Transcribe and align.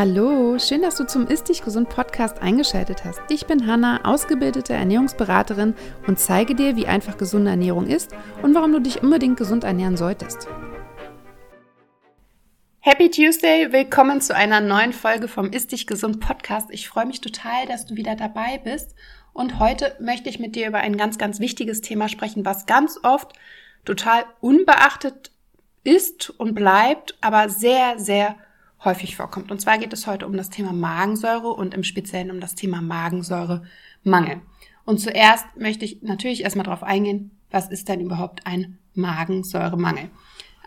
Hallo, 0.00 0.58
schön, 0.58 0.80
dass 0.80 0.96
du 0.96 1.04
zum 1.04 1.26
Ist 1.26 1.50
Dich 1.50 1.60
Gesund 1.60 1.90
Podcast 1.90 2.40
eingeschaltet 2.40 3.04
hast. 3.04 3.20
Ich 3.28 3.44
bin 3.44 3.66
Hanna, 3.66 4.02
ausgebildete 4.06 4.72
Ernährungsberaterin 4.72 5.74
und 6.06 6.18
zeige 6.18 6.54
dir, 6.54 6.74
wie 6.74 6.86
einfach 6.86 7.18
gesunde 7.18 7.50
Ernährung 7.50 7.86
ist 7.86 8.16
und 8.40 8.54
warum 8.54 8.72
du 8.72 8.80
dich 8.80 9.02
unbedingt 9.02 9.36
gesund 9.36 9.62
ernähren 9.62 9.98
solltest. 9.98 10.48
Happy 12.78 13.10
Tuesday, 13.10 13.70
willkommen 13.72 14.22
zu 14.22 14.34
einer 14.34 14.62
neuen 14.62 14.94
Folge 14.94 15.28
vom 15.28 15.52
Ist 15.52 15.70
Dich 15.70 15.86
Gesund 15.86 16.18
Podcast. 16.18 16.70
Ich 16.70 16.88
freue 16.88 17.04
mich 17.04 17.20
total, 17.20 17.66
dass 17.66 17.84
du 17.84 17.94
wieder 17.94 18.16
dabei 18.16 18.56
bist 18.56 18.94
und 19.34 19.58
heute 19.58 19.94
möchte 20.00 20.30
ich 20.30 20.38
mit 20.38 20.56
dir 20.56 20.68
über 20.68 20.78
ein 20.78 20.96
ganz, 20.96 21.18
ganz 21.18 21.40
wichtiges 21.40 21.82
Thema 21.82 22.08
sprechen, 22.08 22.46
was 22.46 22.64
ganz 22.64 22.98
oft 23.02 23.34
total 23.84 24.24
unbeachtet 24.40 25.30
ist 25.84 26.30
und 26.30 26.54
bleibt, 26.54 27.18
aber 27.20 27.50
sehr, 27.50 27.98
sehr 27.98 28.36
häufig 28.84 29.16
vorkommt. 29.16 29.50
Und 29.50 29.60
zwar 29.60 29.78
geht 29.78 29.92
es 29.92 30.06
heute 30.06 30.26
um 30.26 30.36
das 30.36 30.50
Thema 30.50 30.72
Magensäure 30.72 31.48
und 31.48 31.74
im 31.74 31.84
Speziellen 31.84 32.30
um 32.30 32.40
das 32.40 32.54
Thema 32.54 32.80
Magensäuremangel. 32.80 34.40
Und 34.84 34.98
zuerst 34.98 35.46
möchte 35.56 35.84
ich 35.84 36.02
natürlich 36.02 36.42
erstmal 36.42 36.64
darauf 36.64 36.82
eingehen, 36.82 37.30
was 37.50 37.68
ist 37.68 37.88
denn 37.88 38.00
überhaupt 38.00 38.46
ein 38.46 38.78
Magensäuremangel? 38.94 40.10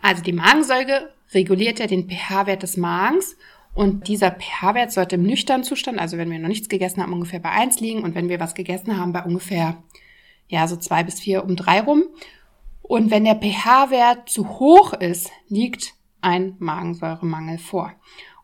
Also 0.01 0.21
die 0.21 0.33
Magensäure 0.33 1.13
reguliert 1.33 1.79
ja 1.79 1.87
den 1.87 2.09
pH-Wert 2.09 2.63
des 2.63 2.77
Magens 2.77 3.35
und 3.73 4.07
dieser 4.07 4.31
pH-Wert 4.31 4.91
sollte 4.91 5.15
im 5.15 5.23
nüchternen 5.23 5.63
Zustand, 5.63 5.99
also 5.99 6.17
wenn 6.17 6.29
wir 6.29 6.39
noch 6.39 6.47
nichts 6.47 6.69
gegessen 6.69 7.01
haben, 7.01 7.13
ungefähr 7.13 7.39
bei 7.39 7.49
eins 7.49 7.79
liegen 7.79 8.03
und 8.03 8.13
wenn 8.13 8.29
wir 8.29 8.39
was 8.39 8.53
gegessen 8.53 8.97
haben, 8.97 9.13
bei 9.13 9.23
ungefähr, 9.23 9.77
ja, 10.47 10.67
so 10.67 10.75
zwei 10.75 11.03
bis 11.03 11.19
vier 11.19 11.43
um 11.43 11.55
drei 11.55 11.81
rum. 11.81 12.03
Und 12.81 13.09
wenn 13.09 13.23
der 13.23 13.35
pH-Wert 13.35 14.29
zu 14.29 14.59
hoch 14.59 14.93
ist, 14.93 15.31
liegt 15.47 15.93
ein 16.23 16.55
Magensäuremangel 16.59 17.57
vor. 17.57 17.91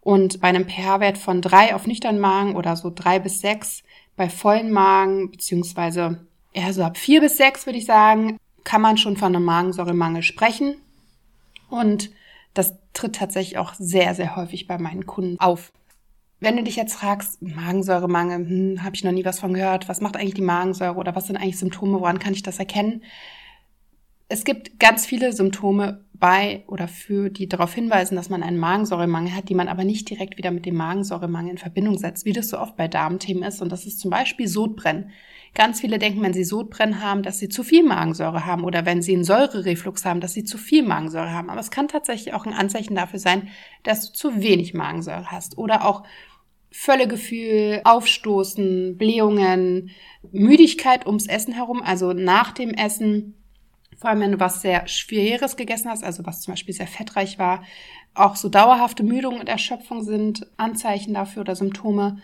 Und 0.02 0.42
bei 0.42 0.48
einem 0.48 0.68
pH-Wert 0.68 1.18
von 1.18 1.42
drei 1.42 1.76
auf 1.76 1.86
nüchternen 1.86 2.22
Magen 2.22 2.56
oder 2.56 2.76
so 2.76 2.92
drei 2.94 3.20
bis 3.20 3.42
sechs 3.42 3.84
bei 4.16 4.30
vollen 4.30 4.72
Magen, 4.72 5.32
beziehungsweise 5.32 6.26
eher 6.54 6.74
so 6.74 6.84
ab 6.84 6.98
vier 6.98 7.22
bis 7.22 7.38
sechs 7.38 7.66
würde 7.66 7.80
ich 7.80 7.86
sagen, 7.86 8.38
kann 8.64 8.82
man 8.82 8.98
schon 8.98 9.18
von 9.18 9.36
einem 9.36 9.46
Magensäuremangel 9.46 10.24
sprechen. 10.24 10.76
Und 11.70 12.12
das 12.54 12.76
tritt 12.94 13.16
tatsächlich 13.16 13.58
auch 13.58 13.74
sehr, 13.76 14.16
sehr 14.16 14.36
häufig 14.36 14.68
bei 14.68 14.78
meinen 14.78 15.06
Kunden 15.06 15.40
auf. 15.40 15.72
Wenn 16.40 16.56
du 16.56 16.64
dich 16.64 16.76
jetzt 16.76 16.96
fragst, 16.96 17.42
Magensäuremangel, 17.42 18.38
hm, 18.48 18.84
habe 18.84 18.96
ich 18.96 19.04
noch 19.04 19.12
nie 19.12 19.26
was 19.26 19.40
von 19.40 19.54
gehört, 19.54 19.90
was 19.90 20.02
macht 20.02 20.16
eigentlich 20.16 20.36
die 20.36 20.42
Magensäure 20.42 20.96
oder 20.96 21.16
was 21.16 21.28
sind 21.28 21.36
eigentlich 21.38 21.60
Symptome, 21.60 22.00
woran 22.00 22.20
kann 22.20 22.34
ich 22.34 22.44
das 22.44 22.60
erkennen? 22.60 23.04
Es 24.30 24.44
gibt 24.44 24.80
ganz 24.80 25.06
viele 25.06 25.34
Symptome 25.34 26.06
bei 26.20 26.64
oder 26.67 26.88
für, 26.88 27.30
die 27.30 27.48
darauf 27.48 27.73
hinweisen, 27.73 28.16
dass 28.16 28.30
man 28.30 28.44
einen 28.44 28.58
Magensäuremangel 28.58 29.36
hat, 29.36 29.50
die 29.50 29.56
man 29.56 29.67
aber 29.67 29.84
nicht 29.84 30.09
direkt 30.09 30.38
wieder 30.38 30.52
mit 30.52 30.66
dem 30.66 30.76
Magensäuremangel 30.76 31.52
in 31.52 31.58
Verbindung 31.58 31.98
setzt, 31.98 32.26
wie 32.26 32.34
das 32.34 32.50
so 32.50 32.59
oft 32.59 32.76
bei 32.76 32.88
Darmthemen 32.88 33.44
ist. 33.44 33.61
Und 33.61 33.72
das 33.72 33.86
ist 33.86 34.00
zum 34.00 34.11
Beispiel 34.11 34.48
Sodbrennen. 34.48 35.11
Ganz 35.56 35.81
viele 35.81 35.98
denken, 35.98 36.22
wenn 36.22 36.34
sie 36.34 36.44
Sodbrennen 36.44 37.02
haben, 37.02 37.23
dass 37.23 37.39
sie 37.39 37.50
zu 37.50 37.64
viel 37.64 37.84
Magensäure 37.84 38.45
haben 38.45 38.64
oder 38.64 38.86
wenn 38.86 39.02
sie 39.02 39.16
einen 39.16 39.23
Säurereflux 39.23 40.06
haben, 40.06 40.20
dass 40.20 40.34
sie 40.34 40.44
zu 40.44 40.58
viel 40.58 40.84
Magensäure 40.84 41.31
haben. 41.31 41.50
Aber 41.50 41.59
es 41.59 41.72
kann 41.72 41.88
tatsächlich 41.88 42.33
auch 42.33 42.45
ein 42.45 42.54
Anzeichen 42.54 42.95
dafür 42.95 43.20
sein, 43.20 43.48
dass 43.83 44.11
du 44.11 44.14
zu 44.14 44.42
wenig 44.42 44.73
Magensäure 44.73 45.31
hast 45.31 45.58
oder 45.58 45.86
auch 45.86 46.04
Völlegefühl, 46.72 47.81
Aufstoßen, 47.83 48.98
Blähungen, 48.98 49.89
Müdigkeit 50.31 51.08
ums 51.08 51.26
Essen 51.26 51.54
herum, 51.54 51.81
also 51.81 52.14
nach 52.14 52.52
dem 52.52 52.76
Essen, 52.76 53.39
vor 54.00 54.09
allem 54.09 54.22
wenn 54.22 54.31
du 54.31 54.39
was 54.39 54.61
sehr 54.61 54.88
Schweres 54.88 55.58
gegessen 55.58 55.89
hast, 55.89 56.03
also 56.03 56.25
was 56.25 56.42
zum 56.42 56.53
Beispiel 56.53 56.73
sehr 56.73 56.88
fettreich 56.88 57.37
war, 57.37 57.64
auch 58.15 58.36
so 58.36 58.49
dauerhafte 58.49 59.04
Müdung 59.04 59.39
und 59.39 59.49
Erschöpfung 59.49 60.04
sind 60.04 60.48
Anzeichen 60.58 61.14
dafür 61.14 61.42
oder 61.42 61.55
Symptome 61.55 62.17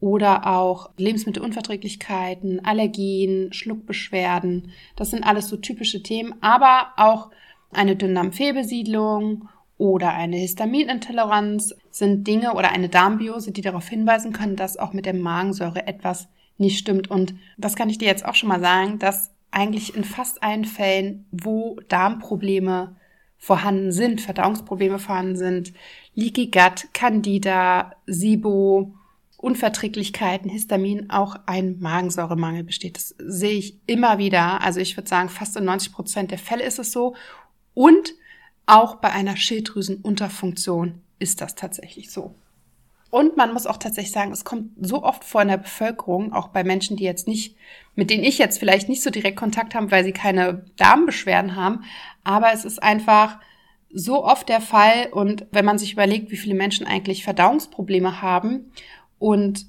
oder 0.00 0.46
auch 0.46 0.90
Lebensmittelunverträglichkeiten, 0.96 2.64
Allergien, 2.64 3.52
Schluckbeschwerden. 3.52 4.72
Das 4.96 5.10
sind 5.10 5.24
alles 5.24 5.48
so 5.48 5.56
typische 5.56 6.02
Themen, 6.02 6.34
aber 6.40 6.92
auch 6.96 7.30
eine 7.72 7.96
Dünndarmfehlbesiedlung 7.96 9.48
oder 9.78 10.12
eine 10.12 10.36
Histaminintoleranz 10.36 11.74
sind 11.90 12.26
Dinge 12.26 12.54
oder 12.54 12.70
eine 12.70 12.88
Darmbiose, 12.88 13.52
die 13.52 13.62
darauf 13.62 13.88
hinweisen 13.88 14.32
können, 14.32 14.56
dass 14.56 14.76
auch 14.76 14.92
mit 14.92 15.06
der 15.06 15.14
Magensäure 15.14 15.86
etwas 15.86 16.28
nicht 16.56 16.78
stimmt. 16.78 17.10
Und 17.10 17.34
das 17.58 17.74
kann 17.74 17.90
ich 17.90 17.98
dir 17.98 18.06
jetzt 18.06 18.24
auch 18.24 18.34
schon 18.34 18.48
mal 18.48 18.60
sagen, 18.60 18.98
dass 18.98 19.32
eigentlich 19.52 19.94
in 19.94 20.04
fast 20.04 20.42
allen 20.42 20.64
Fällen, 20.64 21.26
wo 21.30 21.78
Darmprobleme 21.88 22.96
vorhanden 23.38 23.92
sind, 23.92 24.20
Verdauungsprobleme 24.20 24.98
vorhanden 24.98 25.36
sind, 25.36 25.72
Leaky 26.14 26.46
Gut, 26.46 26.88
Candida, 26.92 27.92
SIBO, 28.06 28.94
Unverträglichkeiten, 29.36 30.48
Histamin, 30.48 31.10
auch 31.10 31.36
ein 31.46 31.80
Magensäuremangel 31.80 32.62
besteht. 32.62 32.96
Das 32.96 33.14
sehe 33.18 33.58
ich 33.58 33.78
immer 33.86 34.18
wieder. 34.18 34.60
Also 34.62 34.78
ich 34.78 34.96
würde 34.96 35.08
sagen, 35.08 35.28
fast 35.28 35.56
in 35.56 35.64
90 35.64 35.92
Prozent 35.92 36.30
der 36.30 36.38
Fälle 36.38 36.64
ist 36.64 36.78
es 36.78 36.92
so. 36.92 37.16
Und 37.74 38.14
auch 38.66 38.96
bei 38.96 39.10
einer 39.10 39.36
Schilddrüsenunterfunktion 39.36 41.00
ist 41.18 41.40
das 41.40 41.56
tatsächlich 41.56 42.10
so. 42.12 42.34
Und 43.12 43.36
man 43.36 43.52
muss 43.52 43.66
auch 43.66 43.76
tatsächlich 43.76 44.10
sagen, 44.10 44.32
es 44.32 44.42
kommt 44.42 44.70
so 44.80 45.02
oft 45.02 45.22
vor 45.22 45.42
in 45.42 45.48
der 45.48 45.58
Bevölkerung, 45.58 46.32
auch 46.32 46.48
bei 46.48 46.64
Menschen, 46.64 46.96
die 46.96 47.04
jetzt 47.04 47.28
nicht, 47.28 47.56
mit 47.94 48.08
denen 48.08 48.24
ich 48.24 48.38
jetzt 48.38 48.58
vielleicht 48.58 48.88
nicht 48.88 49.02
so 49.02 49.10
direkt 49.10 49.36
Kontakt 49.36 49.74
habe, 49.74 49.90
weil 49.90 50.02
sie 50.02 50.12
keine 50.12 50.64
Darmbeschwerden 50.76 51.54
haben. 51.54 51.84
Aber 52.24 52.54
es 52.54 52.64
ist 52.64 52.82
einfach 52.82 53.38
so 53.92 54.24
oft 54.24 54.48
der 54.48 54.62
Fall. 54.62 55.08
Und 55.12 55.44
wenn 55.50 55.66
man 55.66 55.76
sich 55.76 55.92
überlegt, 55.92 56.30
wie 56.30 56.38
viele 56.38 56.54
Menschen 56.54 56.86
eigentlich 56.86 57.22
Verdauungsprobleme 57.22 58.22
haben 58.22 58.72
und 59.18 59.66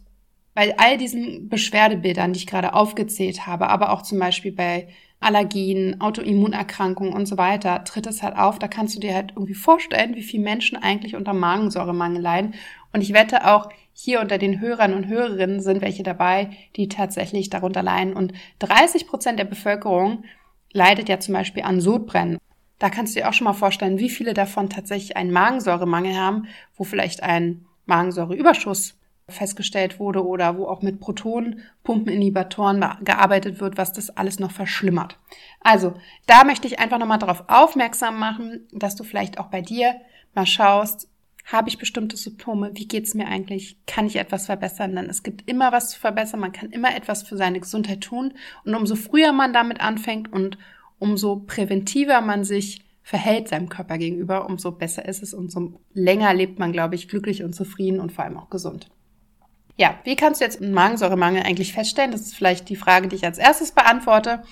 bei 0.54 0.80
all 0.80 0.98
diesen 0.98 1.50
Beschwerdebildern, 1.50 2.32
die 2.32 2.40
ich 2.40 2.48
gerade 2.48 2.74
aufgezählt 2.74 3.46
habe, 3.46 3.68
aber 3.68 3.92
auch 3.92 4.04
zum 4.04 4.20
Beispiel 4.20 4.54
bei 4.54 4.88
Allergien, 5.24 6.00
Autoimmunerkrankungen 6.02 7.14
und 7.14 7.26
so 7.26 7.38
weiter, 7.38 7.84
tritt 7.84 8.08
es 8.08 8.22
halt 8.22 8.38
auf. 8.38 8.60
Da 8.60 8.68
kannst 8.68 8.96
du 8.96 9.00
dir 9.00 9.14
halt 9.14 9.32
irgendwie 9.36 9.54
vorstellen, 9.54 10.16
wie 10.16 10.24
viele 10.24 10.44
Menschen 10.44 10.78
eigentlich 10.78 11.16
unter 11.16 11.34
Magensäuremangel 11.34 12.22
leiden. 12.22 12.54
Und 12.92 13.02
ich 13.02 13.14
wette 13.14 13.48
auch, 13.48 13.70
hier 13.94 14.22
unter 14.22 14.38
den 14.38 14.60
Hörern 14.60 14.94
und 14.94 15.08
Hörerinnen 15.08 15.62
sind 15.62 15.82
welche 15.82 16.04
dabei, 16.04 16.50
die 16.76 16.88
tatsächlich 16.88 17.50
darunter 17.50 17.84
leiden. 17.84 18.14
Und 18.14 18.34
30 18.60 19.08
Prozent 19.08 19.40
der 19.40 19.46
Bevölkerung 19.46 20.24
leidet 20.72 21.10
ja 21.10 21.20
zum 21.20 21.36
Beispiel 21.36 21.64
an 21.64 21.80
Sodbrennen. 21.80 22.40
Da 22.80 22.90
kannst 22.90 23.16
du 23.16 23.20
dir 23.20 23.30
auch 23.30 23.34
schon 23.34 23.46
mal 23.46 23.54
vorstellen, 23.54 24.00
wie 24.00 24.10
viele 24.10 24.34
davon 24.34 24.70
tatsächlich 24.70 25.16
einen 25.16 25.32
Magensäuremangel 25.32 26.16
haben, 26.16 26.48
wo 26.76 26.84
vielleicht 26.84 27.22
ein 27.24 27.66
Magensäureüberschuss 27.86 28.98
festgestellt 29.34 30.00
wurde 30.00 30.26
oder 30.26 30.58
wo 30.58 30.68
auch 30.68 30.82
mit 30.82 31.00
Protonpumpeninhibitoren 31.00 32.84
gearbeitet 33.04 33.60
wird, 33.60 33.78
was 33.78 33.94
das 33.94 34.10
alles 34.12 34.40
noch 34.40 34.52
verschlimmert. 34.52 35.20
Also, 35.62 35.94
da 36.28 36.44
möchte 36.44 36.68
ich 36.68 36.80
einfach 36.80 37.00
nochmal 37.00 37.20
darauf 37.20 37.44
aufmerksam 37.48 38.20
machen, 38.20 38.68
dass 38.72 38.96
du 38.96 39.04
vielleicht 39.04 39.40
auch 39.40 39.48
bei 39.48 39.62
dir 39.62 39.96
mal 40.34 40.46
schaust, 40.46 41.10
habe 41.46 41.68
ich 41.68 41.78
bestimmte 41.78 42.16
Symptome? 42.16 42.72
Wie 42.74 42.88
geht's 42.88 43.16
mir 43.16 43.28
eigentlich? 43.28 43.78
Kann 43.86 44.08
ich 44.08 44.16
etwas 44.16 44.46
verbessern? 44.46 44.96
Denn 44.96 45.10
es 45.10 45.24
gibt 45.24 45.50
immer 45.50 45.74
was 45.74 45.90
zu 45.90 46.00
verbessern. 46.00 46.40
Man 46.40 46.54
kann 46.54 46.72
immer 46.72 46.96
etwas 46.96 47.24
für 47.24 47.36
seine 47.36 47.60
Gesundheit 47.60 48.02
tun. 48.02 48.34
Und 48.64 48.76
umso 48.76 48.96
früher 48.96 49.34
man 49.34 49.52
damit 49.52 49.82
anfängt 49.82 50.32
und 50.32 50.58
umso 51.00 51.42
präventiver 51.46 52.22
man 52.22 52.46
sich 52.46 52.86
verhält 53.04 53.50
seinem 53.50 53.68
Körper 53.68 53.98
gegenüber, 53.98 54.46
umso 54.46 54.72
besser 54.72 55.06
ist 55.06 55.22
es, 55.22 55.34
umso 55.34 55.82
länger 55.94 56.34
lebt 56.34 56.58
man, 56.58 56.72
glaube 56.72 56.96
ich, 56.96 57.10
glücklich 57.10 57.44
und 57.44 57.54
zufrieden 57.54 58.00
und 58.00 58.14
vor 58.14 58.24
allem 58.24 58.38
auch 58.38 58.50
gesund. 58.50 58.90
Ja, 59.76 60.00
wie 60.04 60.16
kannst 60.16 60.40
du 60.40 60.46
jetzt 60.46 60.62
einen 60.62 60.74
Magensäuremangel 60.74 61.44
eigentlich 61.44 61.74
feststellen? 61.74 62.12
Das 62.12 62.22
ist 62.22 62.36
vielleicht 62.36 62.70
die 62.70 62.76
Frage, 62.76 63.08
die 63.08 63.16
ich 63.16 63.26
als 63.26 63.38
erstes 63.38 63.72
beantworte. 63.72 64.44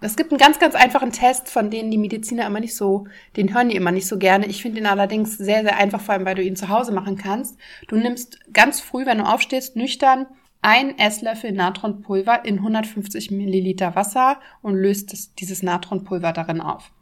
Es 0.00 0.14
gibt 0.14 0.30
einen 0.30 0.38
ganz, 0.38 0.60
ganz 0.60 0.76
einfachen 0.76 1.10
Test, 1.10 1.48
von 1.48 1.70
denen 1.70 1.90
die 1.90 1.98
Mediziner 1.98 2.46
immer 2.46 2.60
nicht 2.60 2.76
so, 2.76 3.06
den 3.36 3.52
hören 3.52 3.68
die 3.68 3.76
immer 3.76 3.90
nicht 3.90 4.06
so 4.06 4.16
gerne. 4.16 4.46
Ich 4.46 4.62
finde 4.62 4.78
ihn 4.78 4.86
allerdings 4.86 5.36
sehr, 5.36 5.62
sehr 5.62 5.76
einfach, 5.76 6.00
vor 6.00 6.14
allem, 6.14 6.24
weil 6.24 6.36
du 6.36 6.42
ihn 6.42 6.54
zu 6.54 6.68
Hause 6.68 6.92
machen 6.92 7.16
kannst. 7.16 7.58
Du 7.88 7.96
nimmst 7.96 8.38
ganz 8.52 8.80
früh, 8.80 9.06
wenn 9.06 9.18
du 9.18 9.24
aufstehst, 9.24 9.74
nüchtern 9.74 10.26
ein 10.60 10.98
Esslöffel 10.98 11.52
Natronpulver 11.52 12.44
in 12.44 12.58
150 12.58 13.30
Milliliter 13.30 13.94
Wasser 13.94 14.40
und 14.62 14.74
löst 14.74 15.12
das, 15.12 15.34
dieses 15.34 15.62
Natronpulver 15.62 16.32
darin 16.32 16.60
auf. 16.60 16.92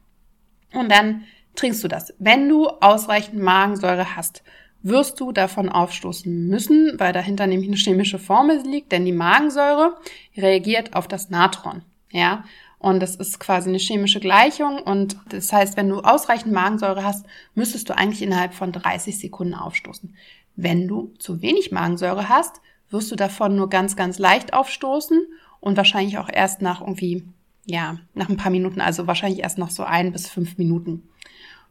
Und 0.72 0.90
dann 0.90 1.25
trinkst 1.55 1.82
du 1.82 1.88
das. 1.88 2.14
Wenn 2.19 2.49
du 2.49 2.69
ausreichend 2.69 3.43
Magensäure 3.43 4.17
hast, 4.17 4.43
wirst 4.88 5.21
du 5.21 5.33
davon 5.33 5.69
aufstoßen 5.69 6.49
müssen, 6.49 6.94
weil 6.99 7.12
dahinter 7.12 7.47
nämlich 7.47 7.69
eine 7.69 7.77
chemische 7.77 8.19
Formel 8.19 8.62
liegt, 8.67 8.93
denn 8.93 9.05
die 9.05 9.12
Magensäure 9.12 9.97
reagiert 10.37 10.94
auf 10.94 11.09
das 11.09 11.31
Natron. 11.31 11.83
Ja, 12.11 12.44
und 12.79 13.00
das 13.00 13.17
ist 13.17 13.41
quasi 13.41 13.69
eine 13.69 13.79
chemische 13.79 14.21
Gleichung. 14.21 14.79
Und 14.79 15.17
das 15.31 15.53
heißt, 15.53 15.77
wenn 15.77 15.88
du 15.88 16.00
ausreichend 16.00 16.53
Magensäure 16.53 17.05
hast, 17.05 17.27
müsstest 17.55 17.88
du 17.88 17.97
eigentlich 17.97 18.23
innerhalb 18.23 18.55
von 18.55 18.73
30 18.73 19.19
Sekunden 19.19 19.55
aufstoßen. 19.55 20.15
Wenn 20.55 20.87
du 20.87 21.12
zu 21.19 21.43
wenig 21.43 21.73
Magensäure 21.73 22.29
hast, 22.29 22.61
wirst 22.91 23.11
du 23.11 23.17
davon 23.17 23.56
nur 23.56 23.69
ganz, 23.69 23.97
ganz 23.97 24.19
leicht 24.19 24.53
aufstoßen 24.53 25.27
und 25.61 25.77
wahrscheinlich 25.77 26.19
auch 26.19 26.29
erst 26.32 26.62
nach 26.62 26.81
irgendwie, 26.81 27.25
ja, 27.65 27.99
nach 28.15 28.29
ein 28.29 28.37
paar 28.37 28.53
Minuten, 28.53 28.81
also 28.81 29.06
wahrscheinlich 29.06 29.41
erst 29.41 29.59
noch 29.59 29.71
so 29.71 29.82
ein 29.82 30.12
bis 30.12 30.29
fünf 30.29 30.56
Minuten. 30.56 31.09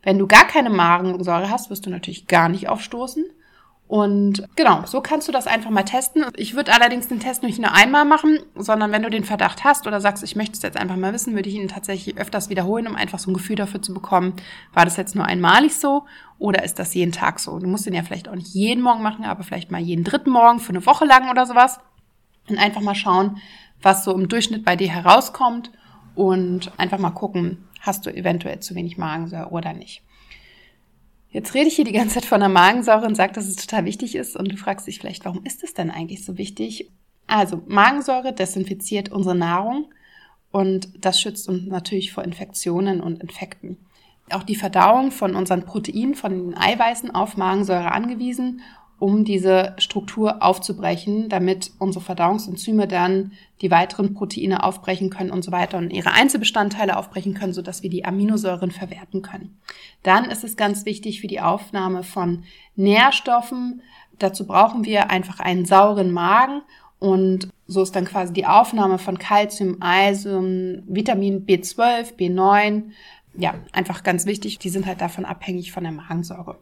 Wenn 0.05 0.19
du 0.19 0.27
gar 0.27 0.45
keine 0.45 0.69
Magensäure 0.69 1.49
hast, 1.49 1.71
wirst 1.71 1.85
du 1.87 1.89
natürlich 1.89 2.27
gar 2.27 2.47
nicht 2.47 2.69
aufstoßen. 2.69 3.25
Und 3.87 4.47
genau, 4.55 4.83
so 4.85 5.01
kannst 5.01 5.27
du 5.27 5.31
das 5.31 5.47
einfach 5.47 5.71
mal 5.71 5.83
testen. 5.83 6.25
Ich 6.35 6.55
würde 6.55 6.73
allerdings 6.73 7.07
den 7.07 7.19
Test 7.19 7.41
nicht 7.41 7.59
nur 7.59 7.71
einmal 7.71 8.05
machen, 8.05 8.39
sondern 8.55 8.91
wenn 8.91 9.01
du 9.01 9.09
den 9.09 9.23
Verdacht 9.23 9.63
hast 9.63 9.85
oder 9.87 9.99
sagst, 10.01 10.23
ich 10.23 10.35
möchte 10.35 10.53
es 10.53 10.61
jetzt 10.61 10.77
einfach 10.77 10.95
mal 10.95 11.11
wissen, 11.11 11.33
würde 11.33 11.49
ich 11.49 11.55
ihn 11.55 11.67
tatsächlich 11.67 12.17
öfters 12.17 12.49
wiederholen, 12.49 12.87
um 12.87 12.95
einfach 12.95 13.19
so 13.19 13.29
ein 13.29 13.33
Gefühl 13.33 13.55
dafür 13.55 13.81
zu 13.81 13.93
bekommen, 13.93 14.33
war 14.73 14.85
das 14.85 14.97
jetzt 14.97 15.15
nur 15.15 15.25
einmalig 15.25 15.75
so 15.75 16.05
oder 16.37 16.63
ist 16.63 16.77
das 16.77 16.93
jeden 16.93 17.11
Tag 17.11 17.39
so? 17.39 17.57
Du 17.59 17.67
musst 17.67 17.87
den 17.87 17.93
ja 17.93 18.03
vielleicht 18.03 18.29
auch 18.29 18.35
nicht 18.35 18.53
jeden 18.53 18.81
Morgen 18.81 19.03
machen, 19.03 19.25
aber 19.25 19.43
vielleicht 19.43 19.71
mal 19.71 19.81
jeden 19.81 20.03
dritten 20.03 20.31
Morgen 20.31 20.59
für 20.59 20.69
eine 20.69 20.85
Woche 20.85 21.05
lang 21.05 21.29
oder 21.29 21.45
sowas. 21.45 21.79
Und 22.47 22.59
einfach 22.59 22.81
mal 22.81 22.95
schauen, 22.95 23.37
was 23.81 24.03
so 24.03 24.13
im 24.13 24.27
Durchschnitt 24.27 24.65
bei 24.65 24.75
dir 24.75 24.89
herauskommt 24.89 25.71
und 26.15 26.71
einfach 26.77 26.99
mal 26.99 27.11
gucken, 27.11 27.64
hast 27.85 28.05
du 28.05 28.09
eventuell 28.09 28.59
zu 28.59 28.75
wenig 28.75 28.97
Magensäure 28.97 29.49
oder 29.49 29.73
nicht. 29.73 30.01
Jetzt 31.29 31.53
rede 31.53 31.67
ich 31.67 31.75
hier 31.75 31.85
die 31.85 31.91
ganze 31.91 32.15
Zeit 32.15 32.25
von 32.25 32.39
der 32.39 32.49
Magensäure 32.49 33.05
und 33.05 33.15
sage, 33.15 33.33
dass 33.33 33.45
es 33.45 33.57
total 33.57 33.85
wichtig 33.85 34.15
ist 34.15 34.37
und 34.37 34.51
du 34.51 34.57
fragst 34.57 34.87
dich 34.87 34.99
vielleicht, 34.99 35.25
warum 35.25 35.43
ist 35.43 35.63
es 35.63 35.73
denn 35.73 35.91
eigentlich 35.91 36.23
so 36.23 36.37
wichtig? 36.37 36.89
Also 37.27 37.61
Magensäure 37.67 38.33
desinfiziert 38.33 39.11
unsere 39.11 39.35
Nahrung 39.35 39.93
und 40.51 40.89
das 40.97 41.19
schützt 41.19 41.49
uns 41.49 41.67
natürlich 41.67 42.13
vor 42.13 42.23
Infektionen 42.23 43.01
und 43.01 43.21
Infekten. 43.21 43.77
Auch 44.29 44.43
die 44.43 44.55
Verdauung 44.55 45.11
von 45.11 45.35
unseren 45.35 45.65
Proteinen, 45.65 46.15
von 46.15 46.31
den 46.31 46.57
Eiweißen 46.57 47.13
auf 47.13 47.37
Magensäure 47.37 47.91
angewiesen 47.91 48.61
um 48.99 49.25
diese 49.25 49.75
Struktur 49.77 50.41
aufzubrechen, 50.41 51.27
damit 51.29 51.71
unsere 51.79 52.03
Verdauungsenzyme 52.03 52.87
dann 52.87 53.33
die 53.61 53.71
weiteren 53.71 54.13
Proteine 54.13 54.63
aufbrechen 54.63 55.09
können 55.09 55.31
und 55.31 55.43
so 55.43 55.51
weiter 55.51 55.77
und 55.77 55.91
ihre 55.91 56.11
Einzelbestandteile 56.11 56.97
aufbrechen 56.97 57.33
können, 57.33 57.53
sodass 57.53 57.83
wir 57.83 57.89
die 57.89 58.05
Aminosäuren 58.05 58.71
verwerten 58.71 59.21
können. 59.21 59.59
Dann 60.03 60.25
ist 60.25 60.43
es 60.43 60.55
ganz 60.57 60.85
wichtig 60.85 61.21
für 61.21 61.27
die 61.27 61.41
Aufnahme 61.41 62.03
von 62.03 62.43
Nährstoffen. 62.75 63.81
Dazu 64.17 64.47
brauchen 64.47 64.85
wir 64.85 65.11
einfach 65.11 65.39
einen 65.39 65.65
sauren 65.65 66.11
Magen 66.11 66.61
und 66.99 67.49
so 67.67 67.81
ist 67.81 67.95
dann 67.95 68.05
quasi 68.05 68.31
die 68.31 68.45
Aufnahme 68.45 68.97
von 68.97 69.19
Calcium, 69.19 69.77
Eisen, 69.81 70.83
Vitamin 70.87 71.45
B12, 71.45 72.15
B9, 72.15 72.83
ja, 73.37 73.55
einfach 73.73 74.03
ganz 74.03 74.25
wichtig. 74.25 74.59
Die 74.59 74.69
sind 74.69 74.85
halt 74.85 75.01
davon 75.01 75.25
abhängig 75.25 75.71
von 75.71 75.83
der 75.83 75.91
Magensäure. 75.91 76.57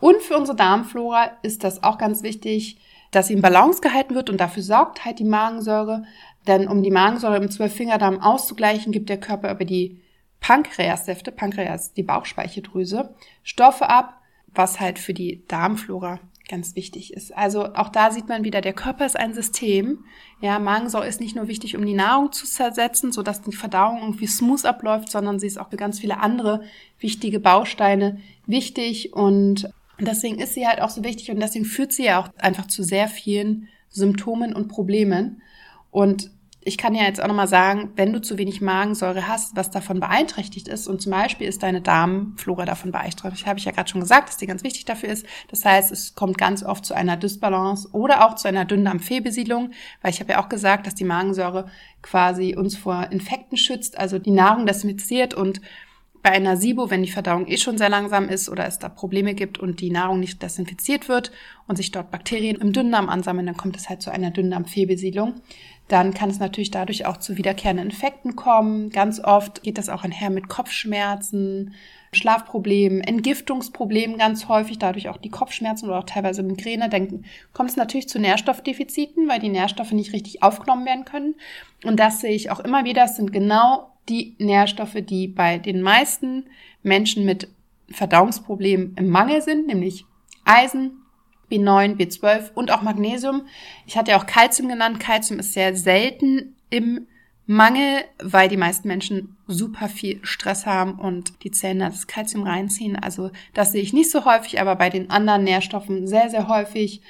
Und 0.00 0.22
für 0.22 0.36
unsere 0.36 0.56
Darmflora 0.56 1.30
ist 1.42 1.62
das 1.62 1.82
auch 1.82 1.98
ganz 1.98 2.22
wichtig, 2.22 2.78
dass 3.10 3.26
sie 3.26 3.34
in 3.34 3.42
Balance 3.42 3.80
gehalten 3.80 4.14
wird 4.14 4.30
und 4.30 4.40
dafür 4.40 4.62
sorgt 4.62 5.04
halt 5.04 5.18
die 5.18 5.24
Magensäure. 5.24 6.04
Denn 6.46 6.68
um 6.68 6.82
die 6.82 6.90
Magensäure 6.90 7.36
im 7.36 7.50
Zwölffingerdarm 7.50 8.20
auszugleichen, 8.20 8.92
gibt 8.92 9.08
der 9.08 9.20
Körper 9.20 9.50
über 9.50 9.64
die 9.64 10.00
Pankreassäfte, 10.40 11.32
Pankreas, 11.32 11.92
die 11.92 12.02
Bauchspeicheldrüse, 12.02 13.14
Stoffe 13.42 13.90
ab, 13.90 14.20
was 14.54 14.80
halt 14.80 14.98
für 14.98 15.12
die 15.12 15.44
Darmflora 15.46 16.18
ganz 16.48 16.74
wichtig 16.74 17.12
ist. 17.12 17.36
Also 17.36 17.74
auch 17.74 17.90
da 17.90 18.10
sieht 18.10 18.28
man 18.28 18.42
wieder, 18.42 18.60
der 18.60 18.72
Körper 18.72 19.06
ist 19.06 19.16
ein 19.16 19.34
System. 19.34 20.04
Ja, 20.40 20.58
Magensäure 20.58 21.06
ist 21.06 21.20
nicht 21.20 21.36
nur 21.36 21.46
wichtig, 21.46 21.76
um 21.76 21.86
die 21.86 21.94
Nahrung 21.94 22.32
zu 22.32 22.44
zersetzen, 22.44 23.12
sodass 23.12 23.42
die 23.42 23.52
Verdauung 23.52 23.98
irgendwie 24.00 24.26
smooth 24.26 24.64
abläuft, 24.64 25.10
sondern 25.10 25.38
sie 25.38 25.46
ist 25.46 25.60
auch 25.60 25.70
für 25.70 25.76
ganz 25.76 26.00
viele 26.00 26.18
andere 26.18 26.62
wichtige 26.98 27.38
Bausteine 27.38 28.18
wichtig 28.46 29.12
und 29.12 29.70
und 30.00 30.08
deswegen 30.08 30.38
ist 30.38 30.54
sie 30.54 30.66
halt 30.66 30.80
auch 30.80 30.90
so 30.90 31.04
wichtig 31.04 31.30
und 31.30 31.40
deswegen 31.40 31.64
führt 31.64 31.92
sie 31.92 32.06
ja 32.06 32.20
auch 32.20 32.30
einfach 32.38 32.66
zu 32.66 32.82
sehr 32.82 33.06
vielen 33.06 33.68
Symptomen 33.90 34.54
und 34.54 34.68
Problemen. 34.68 35.42
Und 35.90 36.30
ich 36.62 36.78
kann 36.78 36.94
ja 36.94 37.04
jetzt 37.04 37.22
auch 37.22 37.26
nochmal 37.26 37.48
sagen, 37.48 37.92
wenn 37.96 38.12
du 38.12 38.20
zu 38.20 38.36
wenig 38.36 38.60
Magensäure 38.60 39.28
hast, 39.28 39.56
was 39.56 39.70
davon 39.70 39.98
beeinträchtigt 40.00 40.68
ist, 40.68 40.88
und 40.88 41.00
zum 41.00 41.12
Beispiel 41.12 41.48
ist 41.48 41.62
deine 41.62 41.80
Darmflora 41.80 42.64
davon 42.64 42.92
beeinträchtigt, 42.92 43.46
habe 43.46 43.58
ich 43.58 43.64
ja 43.64 43.72
gerade 43.72 43.88
schon 43.88 44.00
gesagt, 44.00 44.28
dass 44.28 44.36
die 44.36 44.46
ganz 44.46 44.62
wichtig 44.62 44.84
dafür 44.84 45.08
ist. 45.08 45.26
Das 45.48 45.64
heißt, 45.64 45.90
es 45.90 46.14
kommt 46.14 46.36
ganz 46.36 46.62
oft 46.62 46.84
zu 46.84 46.94
einer 46.94 47.16
Dysbalance 47.16 47.88
oder 47.92 48.26
auch 48.26 48.34
zu 48.34 48.48
einer 48.48 48.66
Dünndarmfehlbesiedlung, 48.66 49.70
weil 50.02 50.12
ich 50.12 50.20
habe 50.20 50.32
ja 50.32 50.42
auch 50.42 50.48
gesagt, 50.48 50.86
dass 50.86 50.94
die 50.94 51.04
Magensäure 51.04 51.66
quasi 52.02 52.54
uns 52.56 52.76
vor 52.76 53.10
Infekten 53.10 53.56
schützt, 53.56 53.98
also 53.98 54.18
die 54.18 54.30
Nahrung 54.30 54.66
desinfiziert 54.66 55.32
und 55.32 55.60
bei 56.22 56.30
einer 56.30 56.56
SIBO, 56.56 56.90
wenn 56.90 57.02
die 57.02 57.10
Verdauung 57.10 57.46
eh 57.46 57.56
schon 57.56 57.78
sehr 57.78 57.88
langsam 57.88 58.28
ist 58.28 58.48
oder 58.48 58.66
es 58.66 58.78
da 58.78 58.88
Probleme 58.88 59.34
gibt 59.34 59.58
und 59.58 59.80
die 59.80 59.90
Nahrung 59.90 60.20
nicht 60.20 60.42
desinfiziert 60.42 61.08
wird 61.08 61.32
und 61.66 61.76
sich 61.76 61.90
dort 61.90 62.10
Bakterien 62.10 62.56
im 62.56 62.72
Dünndarm 62.72 63.08
ansammeln, 63.08 63.46
dann 63.46 63.56
kommt 63.56 63.76
es 63.76 63.88
halt 63.88 64.02
zu 64.02 64.10
einer 64.10 64.30
Dünndarmfehlbesiedlung. 64.30 65.40
Dann 65.88 66.14
kann 66.14 66.30
es 66.30 66.38
natürlich 66.38 66.70
dadurch 66.70 67.04
auch 67.06 67.16
zu 67.16 67.36
wiederkehrenden 67.36 67.86
Infekten 67.86 68.36
kommen. 68.36 68.90
Ganz 68.90 69.18
oft 69.18 69.62
geht 69.64 69.76
das 69.76 69.88
auch 69.88 70.04
einher 70.04 70.30
mit 70.30 70.48
Kopfschmerzen, 70.48 71.74
Schlafproblemen, 72.12 73.00
Entgiftungsproblemen 73.00 74.16
ganz 74.16 74.46
häufig, 74.46 74.78
dadurch 74.78 75.08
auch 75.08 75.16
die 75.16 75.30
Kopfschmerzen 75.30 75.88
oder 75.88 75.98
auch 75.98 76.04
teilweise 76.04 76.44
Migräne. 76.44 76.88
Dann 76.88 77.24
kommt 77.52 77.70
es 77.70 77.76
natürlich 77.76 78.08
zu 78.08 78.20
Nährstoffdefiziten, 78.20 79.26
weil 79.28 79.40
die 79.40 79.48
Nährstoffe 79.48 79.92
nicht 79.92 80.12
richtig 80.12 80.44
aufgenommen 80.44 80.86
werden 80.86 81.04
können. 81.04 81.34
Und 81.84 81.98
das 81.98 82.20
sehe 82.20 82.34
ich 82.34 82.50
auch 82.50 82.60
immer 82.60 82.84
wieder. 82.84 83.04
Es 83.04 83.16
sind 83.16 83.32
genau 83.32 83.89
die 84.08 84.34
Nährstoffe, 84.38 84.96
die 85.00 85.28
bei 85.28 85.58
den 85.58 85.82
meisten 85.82 86.46
Menschen 86.82 87.24
mit 87.24 87.48
Verdauungsproblemen 87.90 88.94
im 88.96 89.08
Mangel 89.08 89.42
sind, 89.42 89.66
nämlich 89.66 90.04
Eisen, 90.44 91.02
B9, 91.50 91.96
B12 91.96 92.52
und 92.54 92.70
auch 92.70 92.82
Magnesium. 92.82 93.42
Ich 93.86 93.96
hatte 93.96 94.12
ja 94.12 94.18
auch 94.18 94.26
Kalzium 94.26 94.68
genannt. 94.68 95.00
Kalzium 95.00 95.40
ist 95.40 95.52
sehr 95.52 95.74
selten 95.74 96.56
im 96.70 97.06
Mangel, 97.46 98.04
weil 98.22 98.48
die 98.48 98.56
meisten 98.56 98.86
Menschen 98.86 99.36
super 99.48 99.88
viel 99.88 100.20
Stress 100.22 100.66
haben 100.66 101.00
und 101.00 101.42
die 101.42 101.50
Zellen 101.50 101.80
das 101.80 102.06
Kalzium 102.06 102.44
reinziehen. 102.44 102.94
Also 102.94 103.32
das 103.54 103.72
sehe 103.72 103.82
ich 103.82 103.92
nicht 103.92 104.10
so 104.10 104.24
häufig, 104.24 104.60
aber 104.60 104.76
bei 104.76 104.88
den 104.88 105.10
anderen 105.10 105.42
Nährstoffen 105.42 106.06
sehr, 106.06 106.30
sehr 106.30 106.46
häufig. 106.46 107.02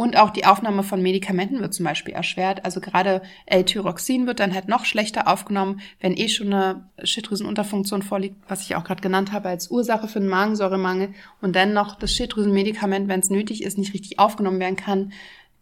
Und 0.00 0.16
auch 0.16 0.30
die 0.30 0.46
Aufnahme 0.46 0.82
von 0.82 1.02
Medikamenten 1.02 1.60
wird 1.60 1.74
zum 1.74 1.84
Beispiel 1.84 2.14
erschwert. 2.14 2.64
Also 2.64 2.80
gerade 2.80 3.20
L-Tyroxin 3.44 4.26
wird 4.26 4.40
dann 4.40 4.54
halt 4.54 4.66
noch 4.66 4.86
schlechter 4.86 5.28
aufgenommen, 5.28 5.82
wenn 6.00 6.16
eh 6.16 6.28
schon 6.28 6.54
eine 6.54 6.88
Schilddrüsenunterfunktion 7.04 8.00
vorliegt, 8.00 8.36
was 8.48 8.62
ich 8.62 8.76
auch 8.76 8.84
gerade 8.84 9.02
genannt 9.02 9.30
habe 9.30 9.50
als 9.50 9.70
Ursache 9.70 10.08
für 10.08 10.18
einen 10.18 10.28
Magensäuremangel 10.28 11.12
und 11.42 11.54
dann 11.54 11.74
noch 11.74 11.96
das 11.96 12.14
Schilddrüsenmedikament, 12.14 13.08
wenn 13.08 13.20
es 13.20 13.28
nötig 13.28 13.62
ist, 13.62 13.76
nicht 13.76 13.92
richtig 13.92 14.18
aufgenommen 14.18 14.58
werden 14.58 14.76
kann, 14.76 15.12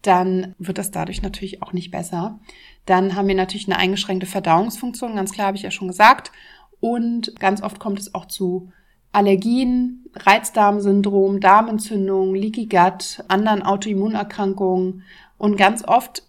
dann 0.02 0.54
wird 0.60 0.78
das 0.78 0.92
dadurch 0.92 1.20
natürlich 1.20 1.60
auch 1.60 1.72
nicht 1.72 1.90
besser. 1.90 2.38
Dann 2.86 3.16
haben 3.16 3.26
wir 3.26 3.34
natürlich 3.34 3.66
eine 3.66 3.80
eingeschränkte 3.80 4.26
Verdauungsfunktion, 4.26 5.16
ganz 5.16 5.32
klar 5.32 5.48
habe 5.48 5.56
ich 5.56 5.64
ja 5.64 5.72
schon 5.72 5.88
gesagt. 5.88 6.30
Und 6.78 7.34
ganz 7.40 7.60
oft 7.60 7.80
kommt 7.80 7.98
es 7.98 8.14
auch 8.14 8.26
zu 8.26 8.70
Allergien, 9.10 10.04
Reizdarmsyndrom, 10.26 11.40
Darmentzündung, 11.40 12.34
Leaky 12.34 12.66
Gut, 12.66 13.24
anderen 13.28 13.62
Autoimmunerkrankungen 13.62 15.02
und 15.38 15.56
ganz 15.56 15.84
oft 15.86 16.22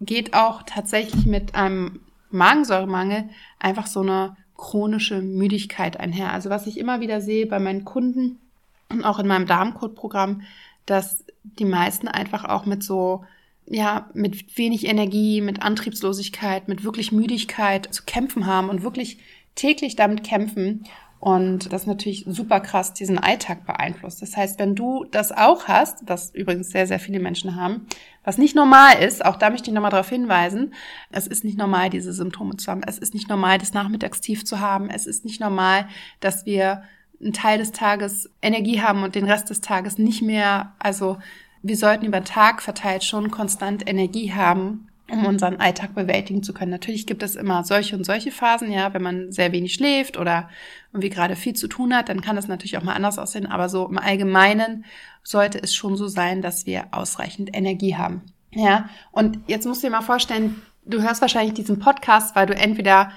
geht 0.00 0.34
auch 0.34 0.62
tatsächlich 0.62 1.26
mit 1.26 1.54
einem 1.54 2.00
Magensäuremangel 2.30 3.28
einfach 3.58 3.86
so 3.86 4.00
eine 4.00 4.36
chronische 4.56 5.20
Müdigkeit 5.20 5.98
einher. 5.98 6.32
Also 6.32 6.50
was 6.50 6.66
ich 6.66 6.78
immer 6.78 7.00
wieder 7.00 7.20
sehe 7.20 7.46
bei 7.46 7.58
meinen 7.58 7.84
Kunden 7.84 8.38
und 8.90 9.04
auch 9.04 9.18
in 9.18 9.26
meinem 9.26 9.46
Darmcode-Programm, 9.46 10.42
dass 10.86 11.24
die 11.42 11.64
meisten 11.64 12.08
einfach 12.08 12.44
auch 12.44 12.66
mit 12.66 12.82
so 12.82 13.24
ja, 13.66 14.10
mit 14.14 14.58
wenig 14.58 14.86
Energie, 14.86 15.40
mit 15.40 15.62
Antriebslosigkeit, 15.62 16.66
mit 16.66 16.82
wirklich 16.82 17.12
Müdigkeit 17.12 17.92
zu 17.94 18.02
kämpfen 18.04 18.46
haben 18.46 18.68
und 18.68 18.82
wirklich 18.82 19.18
täglich 19.54 19.94
damit 19.94 20.24
kämpfen. 20.24 20.84
Und 21.20 21.70
das 21.70 21.86
natürlich 21.86 22.24
super 22.26 22.60
krass 22.60 22.94
diesen 22.94 23.18
Alltag 23.18 23.66
beeinflusst. 23.66 24.22
Das 24.22 24.38
heißt, 24.38 24.58
wenn 24.58 24.74
du 24.74 25.04
das 25.04 25.32
auch 25.32 25.68
hast, 25.68 25.98
was 26.06 26.34
übrigens 26.34 26.70
sehr, 26.70 26.86
sehr 26.86 26.98
viele 26.98 27.20
Menschen 27.20 27.56
haben, 27.56 27.86
was 28.24 28.38
nicht 28.38 28.56
normal 28.56 29.02
ist, 29.02 29.22
auch 29.22 29.36
da 29.36 29.50
möchte 29.50 29.68
ich 29.68 29.74
nochmal 29.74 29.90
darauf 29.90 30.08
hinweisen, 30.08 30.72
es 31.12 31.26
ist 31.26 31.44
nicht 31.44 31.58
normal, 31.58 31.90
diese 31.90 32.14
Symptome 32.14 32.56
zu 32.56 32.70
haben. 32.70 32.82
Es 32.86 32.96
ist 32.96 33.12
nicht 33.12 33.28
normal, 33.28 33.58
das 33.58 33.74
Nachmittagstief 33.74 34.46
zu 34.46 34.60
haben. 34.60 34.88
Es 34.88 35.06
ist 35.06 35.26
nicht 35.26 35.40
normal, 35.40 35.88
dass 36.20 36.46
wir 36.46 36.84
einen 37.20 37.34
Teil 37.34 37.58
des 37.58 37.72
Tages 37.72 38.30
Energie 38.40 38.80
haben 38.80 39.02
und 39.02 39.14
den 39.14 39.26
Rest 39.26 39.50
des 39.50 39.60
Tages 39.60 39.98
nicht 39.98 40.22
mehr. 40.22 40.72
Also 40.78 41.18
wir 41.62 41.76
sollten 41.76 42.06
über 42.06 42.24
Tag 42.24 42.62
verteilt 42.62 43.04
schon 43.04 43.30
konstant 43.30 43.86
Energie 43.86 44.32
haben 44.32 44.86
um 45.10 45.26
unseren 45.26 45.56
Alltag 45.56 45.94
bewältigen 45.94 46.42
zu 46.42 46.52
können. 46.54 46.70
Natürlich 46.70 47.06
gibt 47.06 47.22
es 47.22 47.36
immer 47.36 47.64
solche 47.64 47.96
und 47.96 48.04
solche 48.04 48.30
Phasen, 48.30 48.70
ja, 48.70 48.94
wenn 48.94 49.02
man 49.02 49.32
sehr 49.32 49.52
wenig 49.52 49.74
schläft 49.74 50.16
oder 50.16 50.48
irgendwie 50.92 51.10
gerade 51.10 51.36
viel 51.36 51.54
zu 51.54 51.68
tun 51.68 51.94
hat, 51.94 52.08
dann 52.08 52.20
kann 52.20 52.36
das 52.36 52.48
natürlich 52.48 52.76
auch 52.76 52.82
mal 52.82 52.94
anders 52.94 53.18
aussehen, 53.18 53.46
aber 53.46 53.68
so 53.68 53.86
im 53.86 53.98
Allgemeinen 53.98 54.84
sollte 55.22 55.62
es 55.62 55.74
schon 55.74 55.96
so 55.96 56.08
sein, 56.08 56.42
dass 56.42 56.66
wir 56.66 56.88
ausreichend 56.90 57.50
Energie 57.54 57.96
haben. 57.96 58.22
Ja, 58.52 58.88
und 59.12 59.38
jetzt 59.46 59.66
musst 59.66 59.82
du 59.82 59.86
dir 59.86 59.92
mal 59.92 60.02
vorstellen, 60.02 60.60
du 60.84 61.00
hörst 61.02 61.20
wahrscheinlich 61.20 61.54
diesen 61.54 61.78
Podcast, 61.78 62.34
weil 62.34 62.46
du 62.46 62.54
entweder 62.54 63.12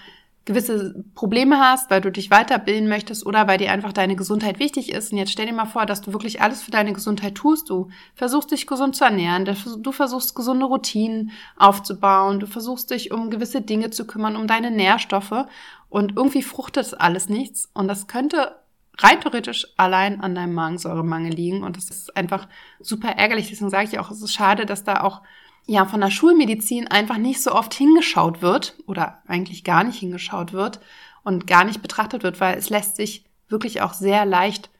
gewisse 0.45 1.05
Probleme 1.15 1.57
hast, 1.57 1.89
weil 1.89 2.01
du 2.01 2.11
dich 2.11 2.29
weiterbilden 2.29 2.89
möchtest 2.89 3.25
oder 3.25 3.47
weil 3.47 3.57
dir 3.57 3.71
einfach 3.71 3.93
deine 3.93 4.17
Gesundheit 4.17 4.59
wichtig 4.59 4.91
ist. 4.91 5.13
Und 5.13 5.17
jetzt 5.17 5.31
stell 5.31 5.45
dir 5.45 5.53
mal 5.53 5.65
vor, 5.65 5.85
dass 5.85 6.01
du 6.01 6.11
wirklich 6.11 6.41
alles 6.41 6.61
für 6.61 6.69
deine 6.69 6.91
Gesundheit 6.91 7.35
tust. 7.35 7.69
Du 7.69 7.87
versuchst 8.13 8.51
dich 8.51 8.67
gesund 8.67 8.93
zu 8.95 9.05
ernähren, 9.05 9.45
du 9.45 9.91
versuchst 9.93 10.35
gesunde 10.35 10.65
Routinen 10.65 11.31
aufzubauen, 11.55 12.41
du 12.41 12.45
versuchst 12.45 12.91
dich 12.91 13.11
um 13.11 13.29
gewisse 13.29 13.61
Dinge 13.61 13.89
zu 13.89 14.05
kümmern, 14.05 14.35
um 14.35 14.45
deine 14.45 14.69
Nährstoffe 14.69 15.45
und 15.93 16.17
irgendwie 16.17 16.41
fruchtet 16.41 16.99
alles 16.99 17.29
nichts. 17.29 17.69
Und 17.75 17.87
das 17.87 18.07
könnte 18.07 18.55
rein 18.97 19.21
theoretisch 19.21 19.67
allein 19.77 20.21
an 20.21 20.33
deinem 20.33 20.55
Magensäuremangel 20.55 21.31
liegen. 21.31 21.61
Und 21.61 21.77
das 21.77 21.91
ist 21.91 22.17
einfach 22.17 22.47
super 22.79 23.09
ärgerlich. 23.09 23.49
Deswegen 23.49 23.69
sage 23.69 23.89
ich 23.89 23.99
auch, 23.99 24.09
es 24.09 24.23
ist 24.23 24.33
schade, 24.33 24.65
dass 24.65 24.83
da 24.83 25.01
auch 25.01 25.21
ja 25.67 25.85
von 25.85 26.01
der 26.01 26.09
Schulmedizin 26.09 26.87
einfach 26.87 27.19
nicht 27.19 27.43
so 27.43 27.51
oft 27.51 27.75
hingeschaut 27.75 28.41
wird 28.41 28.75
oder 28.87 29.21
eigentlich 29.27 29.63
gar 29.63 29.83
nicht 29.83 29.99
hingeschaut 29.99 30.51
wird 30.51 30.79
und 31.23 31.45
gar 31.45 31.63
nicht 31.63 31.83
betrachtet 31.83 32.23
wird, 32.23 32.41
weil 32.41 32.57
es 32.57 32.71
lässt 32.71 32.95
sich 32.95 33.25
wirklich 33.47 33.83
auch 33.83 33.93
sehr 33.93 34.25
leicht 34.25 34.71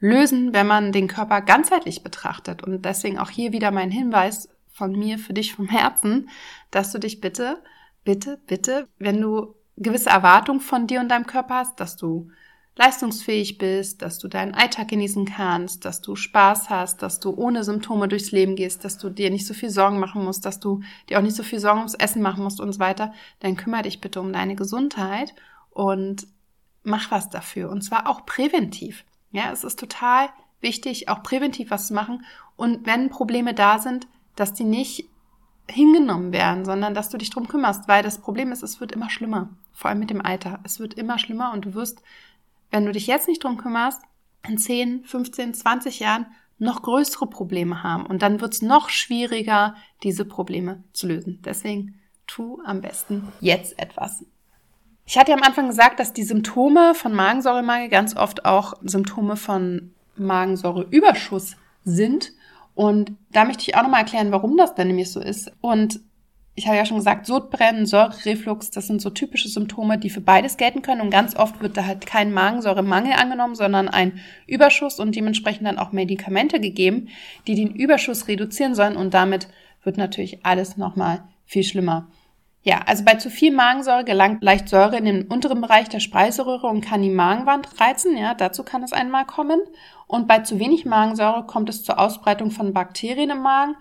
lösen, 0.00 0.54
wenn 0.54 0.66
man 0.66 0.90
den 0.90 1.06
Körper 1.06 1.42
ganzheitlich 1.42 2.02
betrachtet. 2.02 2.62
Und 2.62 2.80
deswegen 2.80 3.18
auch 3.18 3.28
hier 3.28 3.52
wieder 3.52 3.72
mein 3.72 3.90
Hinweis 3.90 4.48
von 4.70 4.92
mir 4.92 5.18
für 5.18 5.34
dich 5.34 5.54
vom 5.54 5.68
Herzen, 5.68 6.30
dass 6.70 6.92
du 6.92 6.98
dich 6.98 7.20
bitte, 7.20 7.62
bitte, 8.04 8.40
bitte, 8.46 8.88
wenn 8.98 9.20
du 9.20 9.55
gewisse 9.76 10.10
Erwartungen 10.10 10.60
von 10.60 10.86
dir 10.86 11.00
und 11.00 11.08
deinem 11.08 11.26
Körper 11.26 11.56
hast, 11.56 11.80
dass 11.80 11.96
du 11.96 12.30
leistungsfähig 12.76 13.56
bist, 13.56 14.02
dass 14.02 14.18
du 14.18 14.28
deinen 14.28 14.54
Alltag 14.54 14.88
genießen 14.88 15.24
kannst, 15.24 15.84
dass 15.84 16.02
du 16.02 16.14
Spaß 16.14 16.68
hast, 16.68 17.02
dass 17.02 17.20
du 17.20 17.30
ohne 17.30 17.64
Symptome 17.64 18.06
durchs 18.06 18.32
Leben 18.32 18.54
gehst, 18.54 18.84
dass 18.84 18.98
du 18.98 19.08
dir 19.08 19.30
nicht 19.30 19.46
so 19.46 19.54
viel 19.54 19.70
Sorgen 19.70 19.98
machen 19.98 20.22
musst, 20.24 20.44
dass 20.44 20.60
du 20.60 20.82
dir 21.08 21.18
auch 21.18 21.22
nicht 21.22 21.36
so 21.36 21.42
viel 21.42 21.58
Sorgen 21.58 21.78
ums 21.78 21.94
Essen 21.94 22.20
machen 22.20 22.44
musst 22.44 22.60
und 22.60 22.72
so 22.72 22.78
weiter, 22.78 23.14
dann 23.40 23.56
kümmere 23.56 23.82
dich 23.82 24.00
bitte 24.00 24.20
um 24.20 24.32
deine 24.32 24.56
Gesundheit 24.56 25.34
und 25.70 26.26
mach 26.82 27.10
was 27.10 27.30
dafür. 27.30 27.70
Und 27.70 27.82
zwar 27.82 28.08
auch 28.08 28.26
präventiv. 28.26 29.04
Ja, 29.32 29.50
es 29.52 29.64
ist 29.64 29.78
total 29.78 30.28
wichtig, 30.60 31.08
auch 31.08 31.22
präventiv 31.22 31.70
was 31.70 31.88
zu 31.88 31.94
machen. 31.94 32.24
Und 32.56 32.86
wenn 32.86 33.08
Probleme 33.08 33.54
da 33.54 33.78
sind, 33.78 34.06
dass 34.36 34.52
die 34.52 34.64
nicht 34.64 35.08
hingenommen 35.68 36.32
werden, 36.32 36.64
sondern 36.64 36.94
dass 36.94 37.08
du 37.08 37.18
dich 37.18 37.30
drum 37.30 37.48
kümmerst, 37.48 37.88
weil 37.88 38.02
das 38.02 38.18
Problem 38.18 38.52
ist, 38.52 38.62
es 38.62 38.80
wird 38.80 38.92
immer 38.92 39.10
schlimmer. 39.10 39.50
Vor 39.72 39.90
allem 39.90 39.98
mit 39.98 40.10
dem 40.10 40.24
Alter. 40.24 40.60
Es 40.64 40.80
wird 40.80 40.94
immer 40.94 41.18
schlimmer 41.18 41.52
und 41.52 41.64
du 41.64 41.74
wirst, 41.74 42.02
wenn 42.70 42.86
du 42.86 42.92
dich 42.92 43.06
jetzt 43.06 43.28
nicht 43.28 43.42
drum 43.42 43.56
kümmerst, 43.56 44.02
in 44.48 44.58
10, 44.58 45.04
15, 45.04 45.54
20 45.54 46.00
Jahren 46.00 46.26
noch 46.58 46.82
größere 46.82 47.26
Probleme 47.26 47.82
haben. 47.82 48.06
Und 48.06 48.22
dann 48.22 48.40
wird 48.40 48.54
es 48.54 48.62
noch 48.62 48.88
schwieriger, 48.88 49.74
diese 50.02 50.24
Probleme 50.24 50.82
zu 50.92 51.06
lösen. 51.06 51.40
Deswegen 51.44 52.00
tu 52.26 52.60
am 52.64 52.80
besten 52.80 53.32
jetzt 53.40 53.78
etwas. 53.78 54.24
Ich 55.04 55.18
hatte 55.18 55.30
ja 55.30 55.36
am 55.36 55.42
Anfang 55.42 55.68
gesagt, 55.68 56.00
dass 56.00 56.12
die 56.12 56.24
Symptome 56.24 56.94
von 56.94 57.12
Magensäuremangel 57.12 57.88
ganz 57.88 58.16
oft 58.16 58.44
auch 58.44 58.74
Symptome 58.82 59.36
von 59.36 59.92
Magensäureüberschuss 60.16 61.56
sind. 61.84 62.32
Und 62.76 63.12
da 63.32 63.46
möchte 63.46 63.62
ich 63.62 63.74
auch 63.74 63.82
nochmal 63.82 64.02
erklären, 64.02 64.30
warum 64.32 64.56
das 64.58 64.74
denn 64.74 64.88
nämlich 64.88 65.10
so 65.10 65.18
ist. 65.18 65.50
Und 65.62 65.98
ich 66.54 66.66
habe 66.66 66.76
ja 66.76 66.84
schon 66.84 66.98
gesagt, 66.98 67.24
Sodbrennen, 67.24 67.86
Säurereflux, 67.86 68.70
das 68.70 68.86
sind 68.86 69.00
so 69.00 69.08
typische 69.08 69.48
Symptome, 69.48 69.98
die 69.98 70.10
für 70.10 70.20
beides 70.20 70.58
gelten 70.58 70.82
können. 70.82 71.00
Und 71.00 71.08
ganz 71.10 71.34
oft 71.36 71.60
wird 71.62 71.78
da 71.78 71.86
halt 71.86 72.04
kein 72.04 72.34
Magensäuremangel 72.34 73.14
angenommen, 73.14 73.54
sondern 73.54 73.88
ein 73.88 74.20
Überschuss 74.46 75.00
und 75.00 75.16
dementsprechend 75.16 75.66
dann 75.66 75.78
auch 75.78 75.92
Medikamente 75.92 76.60
gegeben, 76.60 77.08
die 77.46 77.54
den 77.54 77.74
Überschuss 77.74 78.28
reduzieren 78.28 78.74
sollen. 78.74 78.96
Und 78.96 79.14
damit 79.14 79.48
wird 79.82 79.96
natürlich 79.96 80.44
alles 80.44 80.76
nochmal 80.76 81.24
viel 81.46 81.64
schlimmer. 81.64 82.08
Ja, 82.66 82.80
also 82.84 83.04
bei 83.04 83.14
zu 83.14 83.30
viel 83.30 83.52
Magensäure 83.52 84.02
gelangt 84.02 84.42
leicht 84.42 84.68
Säure 84.68 84.96
in 84.96 85.04
den 85.04 85.28
unteren 85.28 85.60
Bereich 85.60 85.88
der 85.88 86.00
Speiseröhre 86.00 86.66
und 86.66 86.80
kann 86.80 87.00
die 87.00 87.10
Magenwand 87.10 87.80
reizen. 87.80 88.16
Ja, 88.16 88.34
dazu 88.34 88.64
kann 88.64 88.82
es 88.82 88.92
einmal 88.92 89.24
kommen. 89.24 89.60
Und 90.08 90.26
bei 90.26 90.40
zu 90.40 90.58
wenig 90.58 90.84
Magensäure 90.84 91.46
kommt 91.46 91.68
es 91.68 91.84
zur 91.84 92.00
Ausbreitung 92.00 92.50
von 92.50 92.72
Bakterien 92.72 93.30
im 93.30 93.42
Magen 93.42 93.76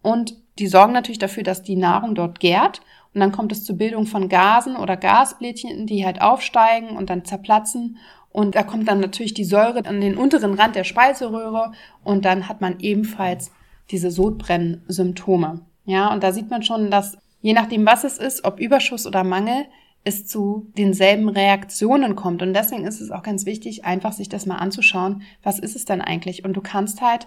und 0.00 0.36
die 0.58 0.68
sorgen 0.68 0.94
natürlich 0.94 1.18
dafür, 1.18 1.42
dass 1.42 1.62
die 1.62 1.76
Nahrung 1.76 2.14
dort 2.14 2.40
gärt. 2.40 2.80
Und 3.12 3.20
dann 3.20 3.30
kommt 3.30 3.52
es 3.52 3.66
zur 3.66 3.76
Bildung 3.76 4.06
von 4.06 4.30
Gasen 4.30 4.74
oder 4.74 4.96
Gasblättchen, 4.96 5.86
die 5.86 6.06
halt 6.06 6.22
aufsteigen 6.22 6.96
und 6.96 7.10
dann 7.10 7.26
zerplatzen. 7.26 7.98
Und 8.30 8.54
da 8.54 8.62
kommt 8.62 8.88
dann 8.88 9.00
natürlich 9.00 9.34
die 9.34 9.44
Säure 9.44 9.84
an 9.84 10.00
den 10.00 10.16
unteren 10.16 10.54
Rand 10.54 10.76
der 10.76 10.84
Speiseröhre 10.84 11.72
und 12.04 12.24
dann 12.24 12.48
hat 12.48 12.62
man 12.62 12.80
ebenfalls 12.80 13.52
diese 13.90 14.10
Sodbrennsymptome. 14.10 15.60
Ja, 15.84 16.10
und 16.10 16.22
da 16.22 16.32
sieht 16.32 16.48
man 16.48 16.62
schon, 16.62 16.90
dass 16.90 17.18
je 17.40 17.52
nachdem, 17.52 17.86
was 17.86 18.04
es 18.04 18.18
ist, 18.18 18.44
ob 18.44 18.60
Überschuss 18.60 19.06
oder 19.06 19.24
Mangel, 19.24 19.66
es 20.02 20.26
zu 20.26 20.70
denselben 20.78 21.28
Reaktionen 21.28 22.16
kommt. 22.16 22.42
Und 22.42 22.54
deswegen 22.54 22.86
ist 22.86 23.00
es 23.00 23.10
auch 23.10 23.22
ganz 23.22 23.44
wichtig, 23.44 23.84
einfach 23.84 24.12
sich 24.12 24.28
das 24.28 24.46
mal 24.46 24.56
anzuschauen, 24.56 25.22
was 25.42 25.58
ist 25.58 25.76
es 25.76 25.84
denn 25.84 26.00
eigentlich? 26.00 26.44
Und 26.44 26.54
du 26.54 26.62
kannst 26.62 27.02
halt 27.02 27.26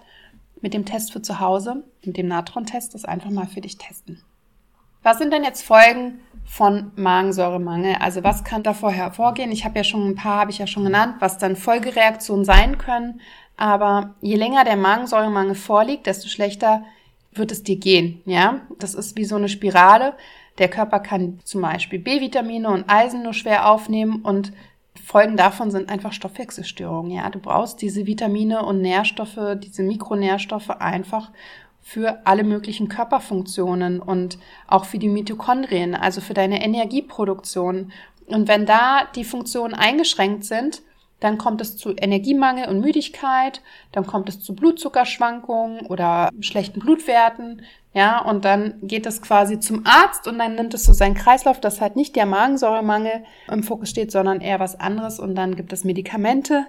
mit 0.62 0.74
dem 0.74 0.86
Test 0.86 1.14
für 1.14 1.22
zu 1.22 1.40
Hause, 1.40 1.84
mit 2.04 2.18
dem 2.18 2.28
Natron-Test, 2.28 2.96
das 2.96 3.06
einfach 3.06 3.30
mal 3.30 3.48
für 3.48 3.62
dich 3.62 3.78
testen. 3.78 4.22
Was 5.04 5.18
sind 5.18 5.34
denn 5.34 5.44
jetzt 5.44 5.64
Folgen 5.64 6.20
von 6.46 6.92
Magensäuremangel? 6.96 7.98
Also 8.00 8.24
was 8.24 8.46
kann 8.46 8.64
davor 8.64 8.92
hervorgehen? 8.92 9.52
Ich 9.52 9.66
habe 9.66 9.78
ja 9.78 9.84
schon 9.84 10.08
ein 10.08 10.16
paar, 10.16 10.40
habe 10.40 10.52
ich 10.52 10.60
ja 10.60 10.68
schon 10.68 10.86
genannt, 10.86 11.16
was 11.20 11.38
dann 11.38 11.58
Folgereaktionen 11.58 12.46
sein 12.46 12.78
können. 12.78 13.20
Aber 13.58 14.16
je 14.22 14.36
länger 14.36 14.64
der 14.64 14.78
Magensäuremangel 14.78 15.56
vorliegt, 15.56 16.08
desto 16.08 16.30
schlechter 16.30 16.86
wird 17.36 17.52
es 17.52 17.64
dir 17.64 17.78
gehen. 17.78 18.22
Ja, 18.26 18.62
das 18.80 18.96
ist 18.96 19.18
wie 19.18 19.26
so 19.26 19.36
eine 19.36 19.50
Spirale. 19.50 20.14
Der 20.58 20.70
Körper 20.70 21.00
kann 21.00 21.40
zum 21.44 21.62
Beispiel 21.62 22.00
B-Vitamine 22.00 22.70
und 22.70 22.86
Eisen 22.88 23.24
nur 23.24 23.34
schwer 23.34 23.70
aufnehmen 23.70 24.22
und 24.22 24.54
Folgen 25.04 25.38
davon 25.38 25.72
sind 25.72 25.90
einfach 25.90 26.14
Stoffwechselstörungen. 26.14 27.12
Ja, 27.12 27.30
du 27.30 27.40
brauchst 27.40 27.82
diese 27.82 28.06
Vitamine 28.06 28.64
und 28.64 28.82
Nährstoffe, 28.82 29.58
diese 29.58 29.82
Mikronährstoffe 29.82 30.70
einfach 30.70 31.32
für 31.82 32.26
alle 32.26 32.44
möglichen 32.44 32.88
Körperfunktionen 32.88 34.00
und 34.00 34.38
auch 34.68 34.86
für 34.86 35.00
die 35.00 35.10
Mitochondrien, 35.10 35.96
also 35.96 36.22
für 36.22 36.34
deine 36.34 36.64
Energieproduktion. 36.64 37.92
Und 38.28 38.48
wenn 38.48 38.66
da 38.66 39.02
die 39.16 39.26
Funktionen 39.26 39.74
eingeschränkt 39.74 40.46
sind, 40.46 40.82
dann 41.24 41.38
kommt 41.38 41.62
es 41.62 41.78
zu 41.78 41.94
Energiemangel 41.96 42.68
und 42.68 42.82
Müdigkeit, 42.82 43.62
dann 43.92 44.06
kommt 44.06 44.28
es 44.28 44.42
zu 44.42 44.56
Blutzuckerschwankungen 44.56 45.86
oder 45.86 46.30
schlechten 46.42 46.80
Blutwerten, 46.80 47.62
ja, 47.94 48.20
und 48.20 48.44
dann 48.44 48.80
geht 48.82 49.06
es 49.06 49.22
quasi 49.22 49.60
zum 49.60 49.86
Arzt 49.86 50.28
und 50.28 50.40
dann 50.40 50.56
nimmt 50.56 50.74
es 50.74 50.84
so 50.84 50.94
seinen 50.94 51.14
Kreislauf, 51.14 51.62
dass 51.62 51.80
halt 51.80 51.96
nicht 51.96 52.16
der 52.16 52.26
Magensäuremangel 52.26 53.24
im 53.52 53.64
Fokus 53.64 53.92
steht, 53.92 54.12
sondern 54.12 54.42
eher 54.42 54.60
was 54.60 54.80
anderes 54.80 55.20
und 55.20 55.36
dann 55.36 55.56
gibt 55.56 55.72
es 55.74 55.84
Medikamente, 55.84 56.66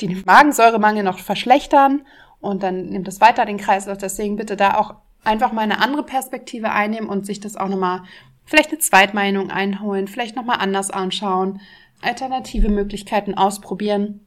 die 0.00 0.08
den 0.08 0.22
Magensäuremangel 0.26 1.04
noch 1.04 1.20
verschlechtern 1.20 2.02
und 2.40 2.64
dann 2.64 2.86
nimmt 2.86 3.06
es 3.06 3.20
weiter 3.20 3.46
den 3.46 3.56
Kreislauf. 3.56 3.98
Deswegen 3.98 4.36
bitte 4.36 4.56
da 4.56 4.76
auch 4.76 4.96
einfach 5.22 5.52
mal 5.52 5.62
eine 5.62 5.80
andere 5.80 6.02
Perspektive 6.02 6.72
einnehmen 6.72 7.08
und 7.08 7.24
sich 7.24 7.38
das 7.38 7.56
auch 7.56 7.68
nochmal 7.68 8.02
vielleicht 8.44 8.70
eine 8.70 8.80
Zweitmeinung 8.80 9.50
einholen, 9.50 10.08
vielleicht 10.08 10.36
nochmal 10.36 10.58
anders 10.60 10.90
anschauen 10.90 11.60
alternative 12.04 12.68
Möglichkeiten 12.68 13.34
ausprobieren. 13.34 14.20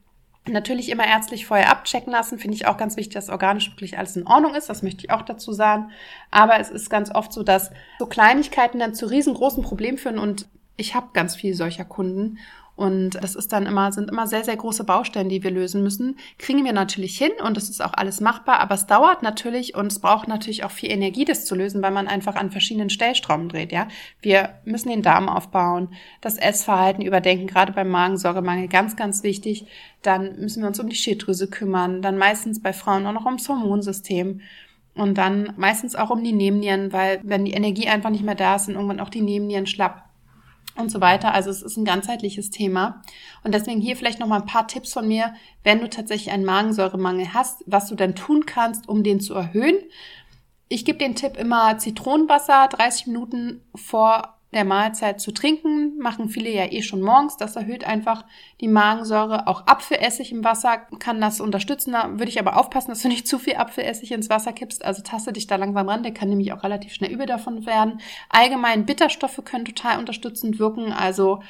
Natürlich 0.46 0.88
immer 0.88 1.06
ärztlich 1.06 1.46
vorher 1.46 1.70
abchecken 1.70 2.12
lassen, 2.12 2.38
finde 2.38 2.56
ich 2.56 2.66
auch 2.66 2.78
ganz 2.78 2.96
wichtig, 2.96 3.14
dass 3.14 3.28
organisch 3.28 3.70
wirklich 3.70 3.98
alles 3.98 4.16
in 4.16 4.26
Ordnung 4.26 4.54
ist. 4.54 4.68
Das 4.68 4.82
möchte 4.82 5.04
ich 5.04 5.10
auch 5.10 5.22
dazu 5.22 5.52
sagen. 5.52 5.90
Aber 6.30 6.58
es 6.58 6.70
ist 6.70 6.88
ganz 6.88 7.14
oft 7.14 7.32
so, 7.32 7.42
dass 7.42 7.70
so 7.98 8.06
Kleinigkeiten 8.06 8.78
dann 8.78 8.94
zu 8.94 9.06
riesengroßen 9.06 9.62
Problemen 9.62 9.98
führen 9.98 10.18
und 10.18 10.48
ich 10.78 10.94
habe 10.94 11.08
ganz 11.12 11.36
viele 11.36 11.54
solcher 11.54 11.84
Kunden 11.84 12.38
und 12.78 13.10
das 13.10 13.34
ist 13.34 13.52
dann 13.52 13.66
immer, 13.66 13.90
sind 13.90 14.08
immer 14.08 14.28
sehr, 14.28 14.44
sehr 14.44 14.56
große 14.56 14.84
Baustellen, 14.84 15.28
die 15.28 15.42
wir 15.42 15.50
lösen 15.50 15.82
müssen. 15.82 16.16
Kriegen 16.38 16.64
wir 16.64 16.72
natürlich 16.72 17.18
hin 17.18 17.32
und 17.44 17.56
es 17.56 17.68
ist 17.68 17.84
auch 17.84 17.92
alles 17.94 18.20
machbar, 18.20 18.60
aber 18.60 18.76
es 18.76 18.86
dauert 18.86 19.24
natürlich 19.24 19.74
und 19.74 19.90
es 19.90 19.98
braucht 19.98 20.28
natürlich 20.28 20.62
auch 20.62 20.70
viel 20.70 20.92
Energie, 20.92 21.24
das 21.24 21.44
zu 21.44 21.56
lösen, 21.56 21.82
weil 21.82 21.90
man 21.90 22.06
einfach 22.06 22.36
an 22.36 22.52
verschiedenen 22.52 22.88
Stellstrauben 22.88 23.48
dreht, 23.48 23.72
ja. 23.72 23.88
Wir 24.22 24.50
müssen 24.64 24.90
den 24.90 25.02
Darm 25.02 25.28
aufbauen, 25.28 25.88
das 26.20 26.38
Essverhalten 26.38 27.02
überdenken, 27.02 27.48
gerade 27.48 27.72
beim 27.72 27.88
Magensäuremangel, 27.88 28.68
ganz, 28.68 28.94
ganz 28.94 29.24
wichtig. 29.24 29.66
Dann 30.02 30.38
müssen 30.38 30.62
wir 30.62 30.68
uns 30.68 30.78
um 30.78 30.88
die 30.88 30.94
Schilddrüse 30.94 31.50
kümmern, 31.50 32.00
dann 32.00 32.16
meistens 32.16 32.62
bei 32.62 32.72
Frauen 32.72 33.06
auch 33.06 33.12
noch 33.12 33.26
ums 33.26 33.48
Hormonsystem. 33.48 34.40
Und 34.94 35.18
dann 35.18 35.52
meistens 35.56 35.96
auch 35.96 36.10
um 36.10 36.22
die 36.22 36.32
Nebennieren, 36.32 36.92
weil 36.92 37.20
wenn 37.24 37.44
die 37.44 37.52
Energie 37.52 37.88
einfach 37.88 38.10
nicht 38.10 38.24
mehr 38.24 38.34
da 38.36 38.54
ist, 38.54 38.66
sind 38.66 38.74
irgendwann 38.74 39.00
auch 39.00 39.10
die 39.10 39.20
Nebennieren 39.20 39.66
schlapp 39.66 40.07
und 40.78 40.90
so 40.90 41.00
weiter. 41.00 41.34
Also 41.34 41.50
es 41.50 41.62
ist 41.62 41.76
ein 41.76 41.84
ganzheitliches 41.84 42.50
Thema. 42.50 43.02
Und 43.42 43.54
deswegen 43.54 43.80
hier 43.80 43.96
vielleicht 43.96 44.20
noch 44.20 44.26
mal 44.26 44.40
ein 44.40 44.46
paar 44.46 44.68
Tipps 44.68 44.92
von 44.92 45.06
mir, 45.06 45.34
wenn 45.64 45.80
du 45.80 45.88
tatsächlich 45.88 46.32
einen 46.32 46.44
Magensäuremangel 46.44 47.34
hast, 47.34 47.64
was 47.66 47.88
du 47.88 47.94
dann 47.94 48.14
tun 48.14 48.46
kannst, 48.46 48.88
um 48.88 49.02
den 49.02 49.20
zu 49.20 49.34
erhöhen. 49.34 49.76
Ich 50.68 50.84
gebe 50.84 50.98
den 50.98 51.14
Tipp 51.14 51.36
immer 51.36 51.78
Zitronenwasser 51.78 52.68
30 52.68 53.08
Minuten 53.08 53.62
vor 53.74 54.37
der 54.52 54.64
Mahlzeit 54.64 55.20
zu 55.20 55.32
trinken, 55.32 55.98
machen 55.98 56.30
viele 56.30 56.50
ja 56.50 56.64
eh 56.72 56.80
schon 56.80 57.02
morgens. 57.02 57.36
Das 57.36 57.56
erhöht 57.56 57.84
einfach 57.84 58.24
die 58.60 58.68
Magensäure. 58.68 59.46
Auch 59.46 59.66
Apfelessig 59.66 60.32
im 60.32 60.42
Wasser 60.42 60.78
kann 60.98 61.20
das 61.20 61.40
unterstützen. 61.40 61.92
Da 61.92 62.10
würde 62.12 62.30
ich 62.30 62.40
aber 62.40 62.56
aufpassen, 62.56 62.90
dass 62.90 63.02
du 63.02 63.08
nicht 63.08 63.28
zu 63.28 63.38
viel 63.38 63.56
Apfelessig 63.56 64.10
ins 64.12 64.30
Wasser 64.30 64.54
kippst. 64.54 64.84
Also 64.84 65.02
taste 65.02 65.34
dich 65.34 65.46
da 65.46 65.56
langsam 65.56 65.88
ran. 65.88 66.02
Der 66.02 66.14
kann 66.14 66.30
nämlich 66.30 66.52
auch 66.54 66.62
relativ 66.62 66.94
schnell 66.94 67.12
übel 67.12 67.26
davon 67.26 67.66
werden. 67.66 68.00
Allgemein 68.30 68.86
Bitterstoffe 68.86 69.42
können 69.44 69.66
total 69.66 69.98
unterstützend 69.98 70.58
wirken. 70.58 70.92
Also 70.92 71.42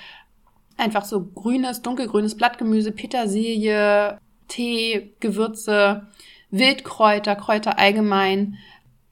einfach 0.77 1.05
so 1.05 1.25
grünes, 1.25 1.83
dunkelgrünes 1.83 2.37
Blattgemüse, 2.37 2.91
Petersilie, 2.91 4.19
Tee, 4.49 5.15
Gewürze, 5.21 6.09
Wildkräuter, 6.51 7.37
Kräuter 7.37 7.79
allgemein 7.79 8.57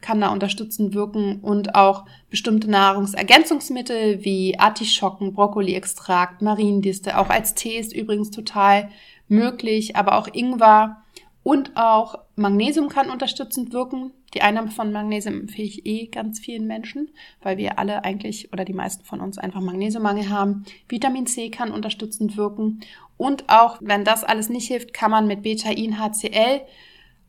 kann 0.01 0.21
da 0.21 0.29
unterstützend 0.29 0.95
wirken 0.95 1.41
und 1.41 1.75
auch 1.75 2.05
bestimmte 2.31 2.71
Nahrungsergänzungsmittel 2.71 4.25
wie 4.25 4.59
Artischocken, 4.59 5.33
Brokkoli-Extrakt, 5.33 6.43
Mariendiste, 6.43 7.19
auch 7.19 7.31
als 7.31 7.55
Tee 7.55 7.79
ist 7.79 7.95
übrigens 7.95 8.31
total 8.31 8.91
möglich, 9.29 9.97
aber 9.97 10.17
auch 10.19 10.29
Ingwer 10.33 11.03
und 11.43 11.77
auch 11.77 12.19
Magnesium 12.35 12.89
kann 12.89 13.09
unterstützend 13.09 13.73
wirken. 13.73 14.11
Die 14.35 14.43
Einnahme 14.43 14.73
von 14.73 14.91
Magnesium 14.93 15.43
empfehle 15.43 15.69
ich 15.69 15.87
eh 15.87 16.07
ganz 16.09 16.41
vielen 16.41 16.67
Menschen, 16.67 17.11
weil 17.41 17.57
wir 17.57 17.79
alle 17.79 18.05
eigentlich 18.05 18.53
oder 18.53 18.65
die 18.65 18.73
meisten 18.73 19.05
von 19.05 19.21
uns 19.21 19.39
einfach 19.39 19.61
Magnesiummangel 19.61 20.29
haben. 20.29 20.65
Vitamin 20.89 21.27
C 21.27 21.49
kann 21.51 21.71
unterstützend 21.71 22.37
wirken. 22.37 22.81
Und 23.17 23.45
auch, 23.49 23.79
wenn 23.81 24.05
das 24.05 24.25
alles 24.25 24.49
nicht 24.49 24.67
hilft, 24.67 24.93
kann 24.93 25.13
man 25.13 25.29
mit 25.29 25.43
Beta-In-HCl 25.43 26.63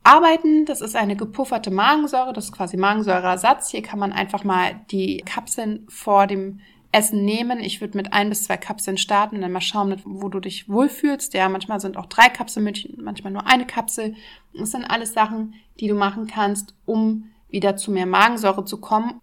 arbeiten. 0.08 0.66
Das 0.66 0.82
ist 0.82 0.96
eine 0.96 1.16
gepufferte 1.16 1.70
Magensäure, 1.70 2.34
das 2.34 2.46
ist 2.46 2.52
quasi 2.54 2.78
Magensäureersatz. 2.78 3.70
Hier 3.70 3.82
kann 3.82 4.00
man 4.00 4.14
einfach 4.14 4.44
mal 4.44 4.82
die 4.90 5.18
Kapseln 5.26 5.86
vor 5.90 6.28
dem 6.28 6.62
Essen 6.94 7.26
nehmen. 7.26 7.60
Ich 7.60 7.82
würde 7.82 7.98
mit 7.98 8.14
ein 8.14 8.30
bis 8.30 8.46
zwei 8.46 8.58
Kapseln 8.58 8.98
starten 8.98 9.36
und 9.36 9.42
dann 9.42 9.52
mal 9.52 9.62
schauen, 9.62 10.02
wo 10.06 10.30
du 10.30 10.40
dich 10.40 10.70
wohlfühlst. 10.70 11.34
Ja, 11.34 11.50
manchmal 11.50 11.82
sind 11.82 11.98
auch 11.98 12.06
drei 12.06 12.30
Kapseln 12.30 12.74
manchmal 12.98 13.34
nur 13.34 13.46
eine 13.46 13.66
Kapsel. 13.68 14.16
Das 14.54 14.72
sind 14.72 14.86
alles 14.86 15.14
Sachen, 15.14 15.56
die 15.80 15.90
du 15.90 15.96
machen 15.96 16.28
kannst, 16.28 16.74
um 16.86 17.26
wieder 17.50 17.76
zu 17.76 17.92
mehr 17.92 18.06
Magensäure 18.06 18.64
zu 18.64 18.80
kommen. 18.80 19.20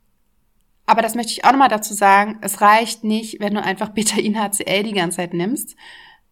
Aber 0.86 1.00
das 1.00 1.14
möchte 1.14 1.32
ich 1.32 1.44
auch 1.46 1.52
nochmal 1.52 1.68
dazu 1.68 1.94
sagen. 1.94 2.38
Es 2.42 2.60
reicht 2.60 3.04
nicht, 3.04 3.40
wenn 3.40 3.54
du 3.54 3.62
einfach 3.62 3.88
Betain-HCl 3.88 4.82
die 4.82 4.92
ganze 4.92 5.16
Zeit 5.16 5.32
nimmst, 5.32 5.76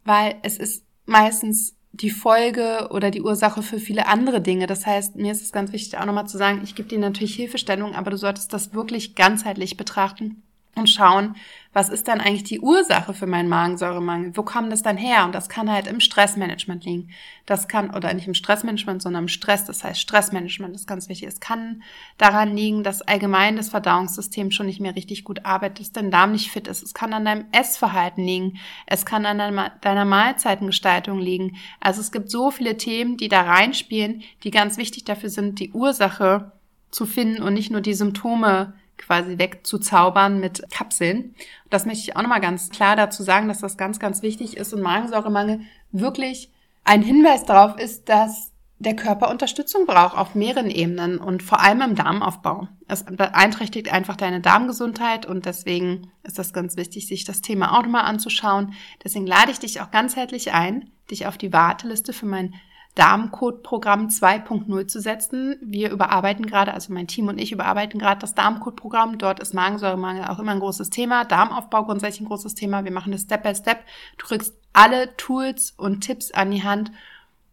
weil 0.04 0.37
es 0.42 0.59
ist 0.59 0.85
meistens 1.06 1.75
die 1.92 2.11
Folge 2.11 2.88
oder 2.90 3.11
die 3.11 3.22
Ursache 3.22 3.62
für 3.62 3.78
viele 3.78 4.06
andere 4.06 4.40
Dinge. 4.40 4.66
Das 4.66 4.87
heißt, 4.87 5.16
mir 5.16 5.32
ist 5.32 5.42
es 5.42 5.52
ganz 5.52 5.72
wichtig 5.72 5.99
auch 5.99 6.06
nochmal 6.06 6.26
zu 6.26 6.38
sagen, 6.38 6.61
ich 6.64 6.75
gebe 6.75 6.88
dir 6.88 6.99
natürlich 6.99 7.34
Hilfestellung, 7.34 7.94
aber 7.94 8.11
du 8.11 8.16
solltest 8.16 8.52
das 8.52 8.75
wirklich 8.75 9.14
ganzheitlich 9.14 9.76
betrachten 9.76 10.42
und 10.75 10.88
schauen, 10.88 11.37
was 11.75 11.88
ist 11.88 12.07
dann 12.09 12.21
eigentlich 12.21 12.45
die 12.45 12.61
Ursache 12.61 13.14
für 13.14 13.26
meinen 13.26 13.49
Magensäuremangel? 13.49 14.37
Wo 14.37 14.43
kommt 14.43 14.71
das 14.73 14.83
dann 14.83 14.99
her? 14.99 15.25
Und 15.25 15.35
das 15.35 15.49
kann 15.49 15.71
halt 15.71 15.87
im 15.87 16.00
Stressmanagement 16.00 16.85
liegen. 16.85 17.09
Das 17.47 17.67
kann, 17.67 17.95
oder 17.95 18.12
nicht 18.12 18.26
im 18.26 18.35
Stressmanagement, 18.35 19.00
sondern 19.00 19.25
im 19.25 19.29
Stress. 19.29 19.64
Das 19.64 19.83
heißt, 19.83 19.99
Stressmanagement 20.00 20.75
ist 20.75 20.87
ganz 20.87 21.09
wichtig. 21.09 21.29
Es 21.29 21.41
kann 21.41 21.83
daran 22.19 22.55
liegen, 22.55 22.83
dass 22.83 23.00
allgemein 23.00 23.57
das 23.57 23.71
Verdauungssystem 23.71 24.50
schon 24.50 24.67
nicht 24.67 24.81
mehr 24.81 24.97
richtig 24.97 25.25
gut 25.25 25.47
arbeitet, 25.47 25.81
dass 25.81 25.93
dein 25.93 26.11
Darm 26.11 26.33
nicht 26.33 26.50
fit 26.50 26.69
ist. 26.69 26.83
Es 26.83 26.93
kann 26.93 27.14
an 27.14 27.25
deinem 27.25 27.47
Essverhalten 27.52 28.25
liegen. 28.25 28.59
Es 28.87 29.07
kann 29.07 29.25
an 29.25 29.71
deiner 29.81 30.05
Mahlzeitengestaltung 30.05 31.19
liegen. 31.19 31.57
Also 31.81 32.02
es 32.02 32.12
gibt 32.12 32.31
so 32.31 32.50
viele 32.50 32.76
Themen, 32.76 33.17
die 33.17 33.29
da 33.29 33.43
reinspielen, 33.43 34.23
die 34.45 34.50
ganz 34.50 34.76
wichtig 34.76 35.05
dafür 35.05 35.31
sind, 35.31 35.59
die 35.59 35.73
Ursache 35.73 36.52
zu 36.91 37.07
finden 37.07 37.43
und 37.43 37.55
nicht 37.55 37.71
nur 37.71 37.81
die 37.81 37.95
Symptome 37.95 38.75
quasi 39.04 39.38
wegzuzaubern 39.38 40.40
mit 40.40 40.62
Kapseln. 40.71 41.35
Das 41.71 41.87
möchte 41.87 42.02
ich 42.02 42.16
auch 42.16 42.23
nochmal 42.23 42.40
ganz 42.40 42.71
klar 42.71 42.97
dazu 42.97 43.23
sagen, 43.23 43.49
dass 43.49 43.59
das 43.59 43.76
ganz, 43.76 43.99
ganz 43.99 44.23
wichtig 44.23 44.56
ist 44.56 44.73
und 44.73 44.82
Magensäuremangel 44.82 45.61
wirklich 45.90 46.50
ein 46.85 47.02
Hinweis 47.02 47.44
darauf 47.44 47.78
ist, 47.78 48.09
dass 48.09 48.52
der 48.82 48.97
Körper 48.97 49.30
Unterstützung 49.30 49.87
braucht 49.87 50.16
auf 50.16 50.35
mehreren 50.35 50.68
Ebenen 50.68 51.18
und 51.18 51.42
vor 51.42 51.61
allem 51.61 51.82
im 51.82 51.94
Darmaufbau. 51.94 52.66
Es 52.88 53.04
beeinträchtigt 53.04 53.92
einfach 53.92 54.16
deine 54.16 54.40
Darmgesundheit 54.40 55.25
und 55.25 55.47
deswegen 55.47 56.11
ist 56.25 56.38
das 56.38 56.52
ganz 56.52 56.76
wichtig, 56.76 57.06
sich 57.06 57.25
das 57.25 57.42
Thema 57.42 57.78
auch 57.78 57.82
nochmal 57.82 58.04
anzuschauen. 58.04 58.75
Deswegen 59.04 59.26
lade 59.26 59.52
ich 59.52 59.61
dich 59.61 59.80
auch 59.80 59.92
ganzheitlich 59.92 60.52
ein, 60.52 60.90
dich 61.11 61.26
auf 61.26 61.38
die 61.38 61.52
Warteliste 61.52 62.12
für 62.12 62.26
mein 62.26 62.54
Darmcode-Programm 62.94 64.08
2.0 64.08 64.87
zu 64.87 65.00
setzen. 65.00 65.56
Wir 65.62 65.90
überarbeiten 65.90 66.44
gerade, 66.44 66.75
also 66.75 66.92
mein 66.92 67.06
Team 67.06 67.28
und 67.28 67.38
ich 67.38 67.52
überarbeiten 67.52 67.99
gerade 67.99 68.20
das 68.20 68.34
Darmcode-Programm. 68.34 69.18
Dort 69.18 69.40
ist 69.40 69.54
Magensäuremangel 69.54 70.26
auch 70.26 70.38
immer 70.38 70.52
ein 70.52 70.61
großes 70.61 70.90
Thema, 70.90 71.25
Darmaufbau 71.25 71.84
grundsätzlich 71.84 72.22
ein 72.22 72.28
großes 72.28 72.54
Thema. 72.54 72.84
Wir 72.84 72.92
machen 72.92 73.12
das 73.12 73.22
Step 73.22 73.42
by 73.42 73.54
Step. 73.54 73.78
Du 74.18 74.26
kriegst 74.26 74.54
alle 74.73 75.17
Tools 75.17 75.73
und 75.76 76.02
Tipps 76.02 76.32
an 76.32 76.50
die 76.50 76.64
Hand, 76.64 76.93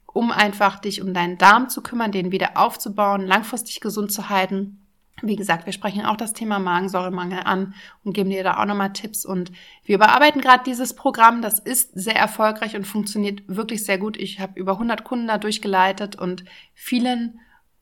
um 0.06 0.32
einfach 0.32 0.80
dich 0.80 1.02
um 1.02 1.14
deinen 1.14 1.38
Darm 1.38 1.70
zu 1.70 1.82
kümmern, 1.82 2.12
den 2.12 2.32
wieder 2.32 2.58
aufzubauen, 2.58 3.26
langfristig 3.26 3.80
gesund 3.80 4.12
zu 4.12 4.30
halten 4.30 4.79
wie 5.22 5.36
gesagt, 5.36 5.66
wir 5.66 5.74
sprechen 5.74 6.06
auch 6.06 6.18
das 6.18 6.34
Thema 6.34 6.60
Magensäuremangel 6.60 7.42
an 7.44 7.74
und 8.04 8.14
geben 8.14 8.30
dir 8.30 8.44
da 8.44 8.58
auch 8.58 8.66
nochmal 8.66 8.94
Tipps. 8.94 9.26
Und 9.26 9.52
wir 9.84 9.96
überarbeiten 9.96 10.42
gerade 10.42 10.64
dieses 10.64 10.94
Programm. 10.94 11.42
Das 11.42 11.60
ist 11.60 11.92
sehr 11.94 12.16
erfolgreich 12.16 12.76
und 12.76 12.86
funktioniert 12.86 13.42
wirklich 13.48 13.86
sehr 13.86 13.98
gut. 13.98 14.18
Ich 14.18 14.40
habe 14.40 14.60
über 14.60 14.74
100 14.74 15.04
Kunden 15.04 15.28
da 15.28 15.38
durchgeleitet 15.38 16.16
und 16.16 16.46
vielen, 16.74 17.40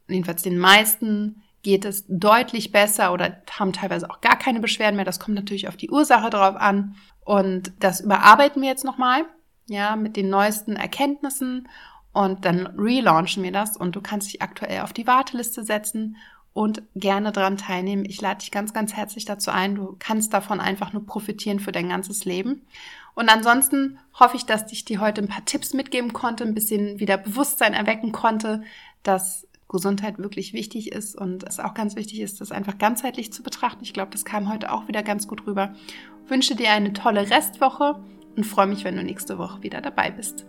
jedenfalls 0.08 0.42
den 0.42 0.58
meisten, 0.58 1.44
geht 1.64 1.86
es 1.86 2.06
deutlich 2.08 2.72
besser 2.72 3.12
oder 3.12 3.42
haben 3.52 3.74
teilweise 3.74 4.10
auch 4.10 4.22
gar 4.22 4.38
keine 4.38 4.60
Beschwerden 4.60 4.96
mehr. 4.96 5.06
Das 5.06 5.20
kommt 5.20 5.36
natürlich 5.36 5.68
auf 5.68 5.78
die 5.78 5.90
Ursache 5.90 6.30
drauf 6.30 6.56
an. 6.56 6.96
Und 7.26 7.74
das 7.80 8.00
überarbeiten 8.00 8.62
wir 8.62 8.70
jetzt 8.70 8.86
nochmal, 8.86 9.26
ja, 9.68 9.96
mit 9.96 10.16
den 10.16 10.30
neuesten 10.30 10.76
Erkenntnissen. 10.76 11.68
Und 12.14 12.46
dann 12.46 12.68
relaunchen 12.68 13.44
wir 13.44 13.52
das 13.52 13.78
und 13.78 13.96
du 13.96 14.02
kannst 14.02 14.28
dich 14.28 14.42
aktuell 14.42 14.82
auf 14.82 14.94
die 14.94 15.06
Warteliste 15.06 15.64
setzen 15.64 16.18
und 16.58 16.82
gerne 16.96 17.32
daran 17.32 17.56
teilnehmen. 17.56 18.04
Ich 18.04 18.20
lade 18.20 18.40
dich 18.40 18.50
ganz, 18.50 18.74
ganz 18.74 18.94
herzlich 18.94 19.26
dazu 19.26 19.52
ein. 19.52 19.76
Du 19.76 19.96
kannst 20.00 20.34
davon 20.34 20.60
einfach 20.60 20.92
nur 20.92 21.06
profitieren 21.06 21.60
für 21.60 21.72
dein 21.72 21.88
ganzes 21.88 22.26
Leben. 22.26 22.64
Und 23.14 23.30
ansonsten 23.30 24.00
hoffe 24.20 24.38
ich, 24.38 24.48
dass 24.48 24.72
ich 24.72 24.84
dir 24.84 25.00
heute 25.00 25.22
ein 25.22 25.28
paar 25.28 25.46
Tipps 25.46 25.76
mitgeben 25.76 26.14
konnte, 26.14 26.44
ein 26.44 26.56
bisschen 26.56 27.00
wieder 27.00 27.18
Bewusstsein 27.18 27.76
erwecken 27.76 28.12
konnte, 28.12 28.64
dass 29.04 29.48
Gesundheit 29.70 30.18
wirklich 30.18 30.54
wichtig 30.54 30.92
ist 30.92 31.16
und 31.16 31.44
es 31.44 31.60
auch 31.60 31.76
ganz 31.76 31.96
wichtig 31.96 32.22
ist, 32.22 32.42
das 32.42 32.52
einfach 32.52 32.80
ganzheitlich 32.80 33.32
zu 33.32 33.44
betrachten. 33.44 33.84
Ich 33.84 33.94
glaube, 33.94 34.10
das 34.10 34.26
kam 34.26 34.52
heute 34.52 34.72
auch 34.72 34.88
wieder 34.88 35.04
ganz 35.04 35.28
gut 35.28 35.46
rüber. 35.46 35.76
Ich 36.26 36.32
wünsche 36.32 36.56
dir 36.56 36.72
eine 36.72 36.92
tolle 36.92 37.30
Restwoche 37.30 38.02
und 38.36 38.46
freue 38.46 38.66
mich, 38.66 38.84
wenn 38.84 38.96
du 38.96 39.04
nächste 39.04 39.38
Woche 39.38 39.62
wieder 39.62 39.80
dabei 39.80 40.10
bist. 40.10 40.48